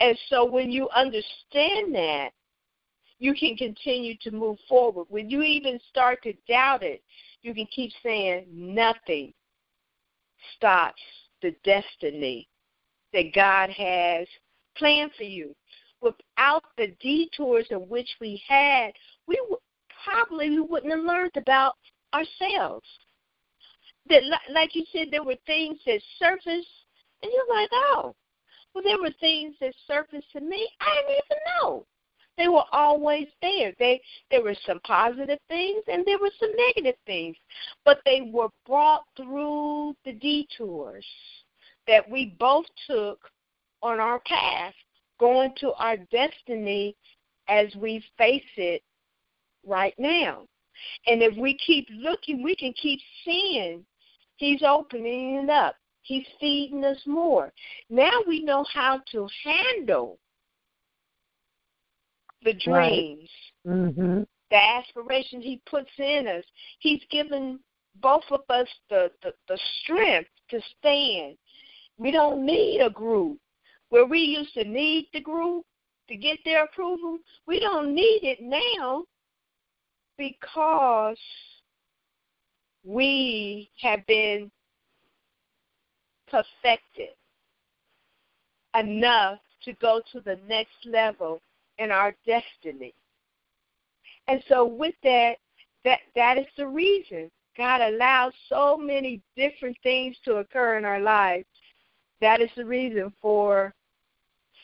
And 0.00 0.18
so 0.28 0.44
when 0.44 0.70
you 0.70 0.88
understand 0.94 1.94
that, 1.94 2.30
you 3.18 3.34
can 3.34 3.54
continue 3.56 4.16
to 4.22 4.30
move 4.30 4.56
forward. 4.68 5.06
When 5.10 5.28
you 5.28 5.42
even 5.42 5.78
start 5.90 6.22
to 6.22 6.32
doubt 6.48 6.82
it, 6.82 7.02
you 7.42 7.54
can 7.54 7.66
keep 7.66 7.92
saying, 8.02 8.46
nothing 8.50 9.34
stops 10.56 11.02
the 11.42 11.54
destiny 11.64 12.48
that 13.12 13.34
God 13.34 13.70
has 13.70 14.26
planned 14.76 15.10
for 15.16 15.24
you 15.24 15.54
without 16.02 16.64
the 16.76 16.94
detours 17.00 17.66
of 17.70 17.82
which 17.88 18.08
we 18.20 18.42
had, 18.46 18.92
we 19.26 19.36
w- 19.36 19.56
probably 20.04 20.50
we 20.50 20.60
wouldn't 20.60 20.92
have 20.92 21.04
learned 21.04 21.36
about 21.36 21.76
ourselves. 22.14 22.86
That, 24.08 24.22
like 24.50 24.74
you 24.74 24.84
said, 24.92 25.08
there 25.10 25.22
were 25.22 25.36
things 25.46 25.78
that 25.86 26.00
surfaced, 26.18 26.68
and 27.22 27.30
you're 27.32 27.56
like, 27.56 27.68
oh, 27.72 28.14
well, 28.74 28.84
there 28.84 29.00
were 29.00 29.14
things 29.20 29.54
that 29.60 29.74
surfaced 29.86 30.30
to 30.32 30.40
me 30.40 30.68
I 30.80 31.02
didn't 31.06 31.24
even 31.24 31.38
know. 31.60 31.86
They 32.36 32.48
were 32.48 32.64
always 32.72 33.26
there. 33.42 33.72
They 33.78 34.00
there 34.30 34.42
were 34.42 34.54
some 34.66 34.80
positive 34.80 35.38
things 35.48 35.82
and 35.88 36.06
there 36.06 36.18
were 36.18 36.30
some 36.38 36.52
negative 36.56 36.98
things, 37.04 37.36
but 37.84 38.00
they 38.04 38.30
were 38.32 38.48
brought 38.66 39.04
through 39.16 39.94
the 40.04 40.12
detours 40.12 41.04
that 41.86 42.08
we 42.08 42.36
both 42.38 42.66
took 42.86 43.18
on 43.82 44.00
our 44.00 44.20
path 44.20 44.74
going 45.20 45.52
to 45.60 45.72
our 45.74 45.98
destiny 46.10 46.96
as 47.48 47.66
we 47.76 48.02
face 48.18 48.42
it 48.56 48.82
right 49.64 49.94
now. 49.98 50.46
And 51.06 51.22
if 51.22 51.36
we 51.36 51.56
keep 51.64 51.86
looking, 51.94 52.42
we 52.42 52.56
can 52.56 52.72
keep 52.80 52.98
seeing 53.24 53.84
He's 54.36 54.62
opening 54.66 55.34
it 55.34 55.50
up. 55.50 55.76
He's 56.00 56.24
feeding 56.40 56.82
us 56.82 56.96
more. 57.06 57.52
Now 57.90 58.10
we 58.26 58.42
know 58.42 58.64
how 58.72 59.02
to 59.12 59.28
handle 59.44 60.18
the 62.42 62.54
dreams, 62.54 63.28
right. 63.66 63.76
mm-hmm. 63.76 64.22
the 64.50 64.56
aspirations 64.56 65.44
He 65.44 65.60
puts 65.68 65.90
in 65.98 66.26
us. 66.26 66.44
He's 66.78 67.02
given 67.10 67.60
both 68.00 68.24
of 68.30 68.40
us 68.48 68.66
the, 68.88 69.10
the, 69.22 69.34
the 69.46 69.58
strength 69.82 70.30
to 70.48 70.60
stand. 70.78 71.36
We 71.98 72.10
don't 72.10 72.46
need 72.46 72.80
a 72.80 72.88
group 72.88 73.38
where 73.90 74.06
we 74.06 74.20
used 74.20 74.54
to 74.54 74.64
need 74.64 75.08
the 75.12 75.20
group 75.20 75.64
to 76.08 76.16
get 76.16 76.38
their 76.44 76.64
approval, 76.64 77.18
we 77.46 77.60
don't 77.60 77.94
need 77.94 78.20
it 78.22 78.38
now 78.40 79.04
because 80.16 81.18
we 82.84 83.70
have 83.80 84.04
been 84.06 84.50
perfected 86.28 87.10
enough 88.74 89.38
to 89.64 89.72
go 89.74 90.00
to 90.12 90.20
the 90.20 90.38
next 90.48 90.86
level 90.86 91.40
in 91.78 91.90
our 91.90 92.14
destiny. 92.26 92.94
And 94.28 94.42
so 94.48 94.64
with 94.64 94.94
that, 95.02 95.36
that 95.84 96.00
that 96.14 96.38
is 96.38 96.46
the 96.56 96.66
reason 96.66 97.30
God 97.56 97.80
allows 97.80 98.32
so 98.48 98.76
many 98.76 99.20
different 99.36 99.76
things 99.82 100.16
to 100.24 100.36
occur 100.36 100.78
in 100.78 100.84
our 100.84 101.00
lives. 101.00 101.46
That 102.20 102.40
is 102.40 102.50
the 102.56 102.64
reason 102.64 103.12
for 103.20 103.74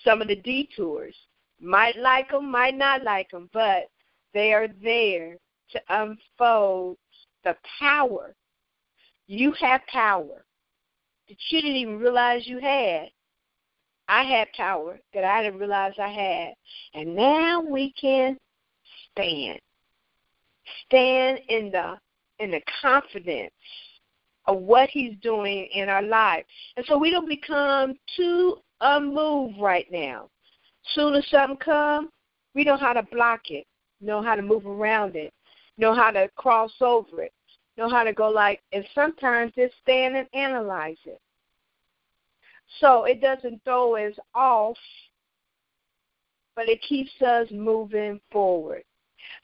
some 0.07 0.23
of 0.23 0.29
the 0.29 0.37
detours. 0.37 1.15
Might 1.61 1.97
like 1.97 2.31
them, 2.31 2.51
might 2.51 2.77
not 2.77 3.03
like 3.03 3.31
them, 3.31 3.51
but 3.53 3.89
they 4.33 4.53
are 4.53 4.69
there 4.83 5.37
to 5.73 5.81
unfold 5.89 6.97
the 7.45 7.57
power. 7.79 8.35
You 9.27 9.53
have 9.61 9.81
power 9.91 10.45
that 11.29 11.37
you 11.49 11.61
didn't 11.61 11.77
even 11.77 11.99
realize 11.99 12.47
you 12.47 12.59
had. 12.59 13.09
I 14.09 14.23
had 14.23 14.53
power 14.53 15.01
that 15.15 15.25
I 15.25 15.43
didn't 15.43 15.59
realize 15.59 15.95
I 15.99 16.09
had. 16.09 16.55
And 16.95 17.17
now 17.17 17.61
we 17.61 17.93
can 18.01 18.39
stand. 19.11 19.59
Stand 20.87 21.41
in 21.49 21.71
the 21.71 21.95
in 22.39 22.51
the 22.51 22.61
confidence 22.83 23.53
of 24.47 24.59
what 24.59 24.91
he's 24.91 25.15
doing 25.23 25.69
in 25.73 25.89
our 25.89 26.03
life. 26.03 26.45
And 26.77 26.85
so 26.87 26.99
we 26.99 27.11
don't 27.11 27.29
become 27.29 27.95
too 28.17 28.59
unmoved 28.81 29.59
right 29.61 29.87
now. 29.91 30.29
Soon 30.95 31.15
as 31.15 31.27
something 31.31 31.57
comes, 31.59 32.09
we 32.55 32.65
know 32.65 32.77
how 32.77 32.93
to 32.93 33.03
block 33.03 33.51
it, 33.51 33.67
know 34.01 34.23
how 34.23 34.35
to 34.35 34.43
move 34.43 34.67
around 34.67 35.17
it, 35.17 35.33
know 35.79 35.95
how 35.95 36.11
to 36.11 36.29
cross 36.37 36.73
over 36.81 37.23
it, 37.23 37.33
know 37.77 37.89
how 37.89 38.05
to 38.05 38.13
go 38.13 38.29
like, 38.29 38.63
and 38.73 38.85
sometimes 38.95 39.53
just 39.55 39.75
stand 39.83 40.17
and 40.17 40.29
analyze 40.33 40.97
it. 41.05 41.21
So 42.81 43.05
it 43.05 43.21
doesn't 43.21 43.63
throw 43.65 43.97
us 43.97 44.15
off, 44.35 44.77
but 46.55 46.69
it 46.69 46.81
keeps 46.83 47.11
us 47.23 47.49
moving 47.51 48.21
forward. 48.33 48.83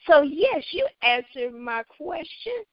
So, 0.07 0.21
yes, 0.21 0.63
you 0.71 0.87
answered 1.01 1.53
my 1.53 1.83
question. 1.83 2.63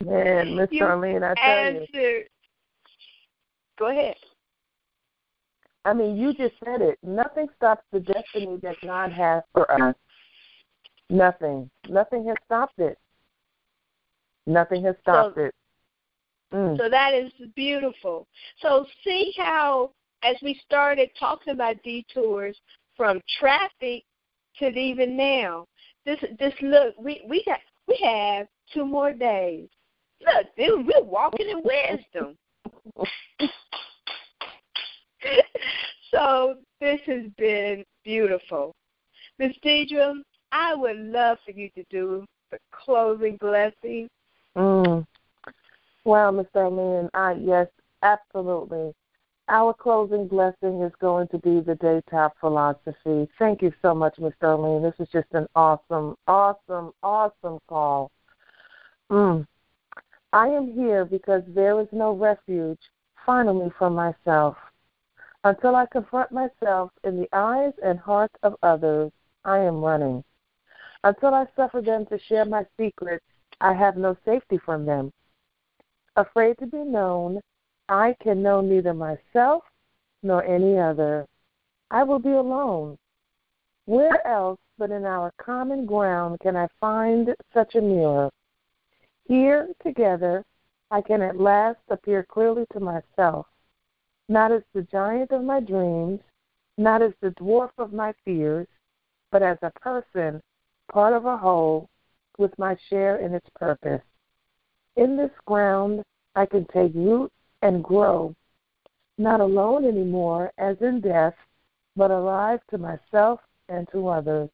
Man, 0.04 0.56
Miss 0.56 0.70
Darlene, 0.70 1.22
I 1.22 1.34
tell 1.34 1.44
answered. 1.44 1.88
you. 1.92 2.24
Go 3.78 3.90
ahead. 3.90 4.16
I 5.84 5.92
mean, 5.92 6.16
you 6.16 6.32
just 6.32 6.54
said 6.64 6.80
it. 6.80 6.98
Nothing 7.02 7.48
stops 7.56 7.82
the 7.92 8.00
destiny 8.00 8.58
that 8.62 8.76
God 8.82 9.12
has 9.12 9.42
for 9.52 9.70
us. 9.70 9.94
Nothing. 11.10 11.70
Nothing 11.88 12.26
has 12.28 12.36
stopped 12.46 12.78
it. 12.78 12.98
Nothing 14.46 14.84
has 14.84 14.94
stopped 15.02 15.36
so, 15.36 15.42
it. 15.42 15.54
Mm. 16.52 16.78
So 16.78 16.88
that 16.88 17.12
is 17.12 17.32
beautiful. 17.54 18.26
So 18.60 18.86
see 19.02 19.32
how, 19.36 19.90
as 20.22 20.36
we 20.42 20.58
started 20.64 21.10
talking 21.18 21.52
about 21.52 21.82
detours 21.82 22.56
from 22.96 23.20
traffic 23.38 24.04
to 24.58 24.68
even 24.68 25.16
now, 25.16 25.66
this 26.06 26.18
this 26.38 26.54
look 26.62 26.94
we 26.98 27.24
we 27.28 27.42
got 27.44 27.58
we 27.88 27.98
have 28.02 28.46
two 28.72 28.86
more 28.86 29.12
days. 29.12 29.68
Look, 30.20 30.46
dude, 30.56 30.86
we're 30.86 31.02
walking 31.02 31.48
in 31.48 31.62
wisdom. 31.62 32.36
so 36.10 36.56
this 36.80 37.00
has 37.06 37.24
been 37.38 37.84
beautiful. 38.04 38.74
Miss 39.38 39.56
Deidre, 39.64 40.22
I 40.52 40.74
would 40.74 40.98
love 40.98 41.38
for 41.44 41.50
you 41.52 41.70
to 41.70 41.84
do 41.90 42.24
the 42.50 42.58
closing 42.70 43.36
blessing. 43.38 44.08
Mm. 44.56 45.06
Well, 46.04 46.32
Miss 46.32 46.46
Darlene, 46.54 47.08
I 47.14 47.32
yes, 47.32 47.66
absolutely. 48.02 48.92
Our 49.48 49.74
closing 49.74 50.26
blessing 50.26 50.80
is 50.82 50.92
going 51.00 51.28
to 51.28 51.38
be 51.38 51.60
the 51.60 51.74
Daytop 51.74 52.32
philosophy. 52.40 53.28
Thank 53.38 53.60
you 53.60 53.72
so 53.82 53.94
much, 53.94 54.18
Miss 54.18 54.32
Darlene. 54.42 54.82
This 54.82 55.06
is 55.06 55.12
just 55.12 55.28
an 55.32 55.46
awesome, 55.54 56.14
awesome, 56.26 56.92
awesome 57.02 57.58
call. 57.68 58.10
Mm. 59.10 59.46
I 60.34 60.48
am 60.48 60.72
here 60.72 61.04
because 61.04 61.44
there 61.46 61.80
is 61.80 61.86
no 61.92 62.10
refuge, 62.10 62.80
finally, 63.24 63.70
from 63.78 63.94
myself. 63.94 64.56
Until 65.44 65.76
I 65.76 65.86
confront 65.86 66.32
myself 66.32 66.90
in 67.04 67.16
the 67.16 67.28
eyes 67.32 67.72
and 67.84 68.00
hearts 68.00 68.34
of 68.42 68.56
others, 68.60 69.12
I 69.44 69.58
am 69.58 69.80
running. 69.80 70.24
Until 71.04 71.34
I 71.34 71.46
suffer 71.54 71.80
them 71.80 72.04
to 72.06 72.18
share 72.18 72.44
my 72.44 72.66
secrets, 72.76 73.24
I 73.60 73.74
have 73.74 73.96
no 73.96 74.16
safety 74.24 74.58
from 74.58 74.84
them. 74.84 75.12
Afraid 76.16 76.58
to 76.58 76.66
be 76.66 76.78
known, 76.78 77.40
I 77.88 78.16
can 78.20 78.42
know 78.42 78.60
neither 78.60 78.92
myself 78.92 79.62
nor 80.24 80.42
any 80.42 80.80
other. 80.80 81.28
I 81.92 82.02
will 82.02 82.18
be 82.18 82.32
alone. 82.32 82.98
Where 83.84 84.26
else 84.26 84.58
but 84.78 84.90
in 84.90 85.04
our 85.04 85.30
common 85.40 85.86
ground 85.86 86.40
can 86.40 86.56
I 86.56 86.66
find 86.80 87.36
such 87.52 87.76
a 87.76 87.80
mirror? 87.80 88.30
Here, 89.26 89.68
together, 89.82 90.44
I 90.90 91.00
can 91.00 91.22
at 91.22 91.40
last 91.40 91.80
appear 91.88 92.24
clearly 92.24 92.66
to 92.72 92.80
myself 92.80 93.46
not 94.28 94.52
as 94.52 94.62
the 94.72 94.82
giant 94.82 95.30
of 95.32 95.42
my 95.42 95.60
dreams, 95.60 96.20
not 96.78 97.02
as 97.02 97.12
the 97.20 97.30
dwarf 97.30 97.70
of 97.78 97.92
my 97.92 98.12
fears, 98.24 98.66
but 99.30 99.42
as 99.42 99.58
a 99.62 99.70
person, 99.80 100.40
part 100.90 101.12
of 101.12 101.26
a 101.26 101.36
whole, 101.36 101.88
with 102.38 102.56
my 102.58 102.76
share 102.88 103.16
in 103.16 103.34
its 103.34 103.48
purpose. 103.54 104.02
In 104.96 105.16
this 105.16 105.30
ground, 105.44 106.02
I 106.34 106.46
can 106.46 106.66
take 106.66 106.94
root 106.94 107.30
and 107.62 107.82
grow, 107.82 108.34
not 109.18 109.40
alone 109.40 109.84
anymore 109.84 110.52
as 110.58 110.76
in 110.80 111.00
death, 111.00 111.34
but 111.96 112.10
alive 112.10 112.60
to 112.70 112.78
myself 112.78 113.40
and 113.68 113.88
to 113.92 114.08
others. 114.08 114.48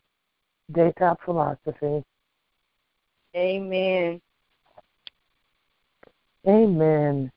Daytop 0.73 1.17
philosophy. 1.25 2.05
Amen. 3.35 4.21
Amen. 6.47 7.31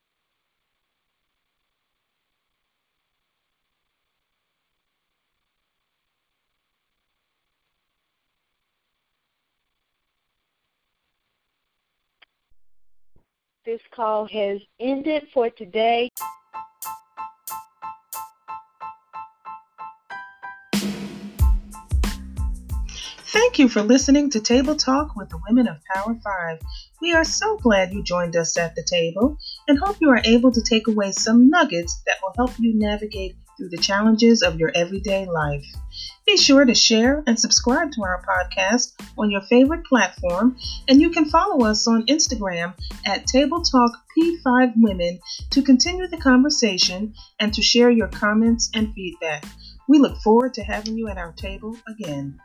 This 13.66 13.82
call 13.92 14.26
has 14.28 14.60
ended 14.80 15.28
for 15.34 15.50
today. 15.50 16.10
Thank 23.34 23.58
you 23.58 23.68
for 23.68 23.82
listening 23.82 24.30
to 24.30 24.40
Table 24.40 24.76
Talk 24.76 25.16
with 25.16 25.30
the 25.30 25.40
Women 25.50 25.68
of 25.68 25.78
Power 25.92 26.14
5. 26.24 26.60
We 27.02 27.14
are 27.14 27.24
so 27.24 27.58
glad 27.58 27.92
you 27.92 28.04
joined 28.04 28.36
us 28.36 28.56
at 28.60 28.76
the 28.76 28.84
table 28.84 29.40
and 29.68 29.80
hope 29.80 29.98
you 30.00 30.12
are 30.12 30.22
able 30.24 30.52
to 30.52 30.62
take 30.62 30.86
away 30.86 31.14
some 31.14 31.50
nuggets 31.50 32.00
that 32.06 32.18
will 32.22 32.34
help 32.38 32.52
you 32.60 32.78
navigate 32.78 33.36
through 33.58 33.70
the 33.70 33.80
challenges 33.80 34.44
of 34.44 34.60
your 34.60 34.72
everyday 34.76 35.26
life. 35.26 35.66
Be 36.28 36.38
sure 36.38 36.64
to 36.64 36.76
share 36.76 37.24
and 37.26 37.40
subscribe 37.40 37.92
to 37.94 38.04
our 38.04 38.22
podcast 38.24 38.94
on 39.18 39.32
your 39.32 39.42
favorite 39.42 39.88
platform, 39.88 40.56
and 40.88 41.02
you 41.02 41.10
can 41.10 41.26
follow 41.26 41.66
us 41.66 41.88
on 41.88 42.06
Instagram 42.06 42.76
at 43.04 43.26
Table 43.26 43.64
Talk 43.64 43.94
P5 44.16 44.74
Women 44.78 45.18
to 45.50 45.64
continue 45.64 46.08
the 46.08 46.18
conversation 46.18 47.16
and 47.40 47.52
to 47.56 47.64
share 47.64 47.90
your 47.90 48.10
comments 48.10 48.70
and 48.76 48.94
feedback. 48.94 49.44
We 49.90 49.98
look 49.98 50.18
forward 50.18 50.54
to 50.54 50.64
having 50.64 50.96
you 51.00 51.08
at 51.08 51.18
our 51.18 51.32
table 51.32 51.76
again. 51.88 52.40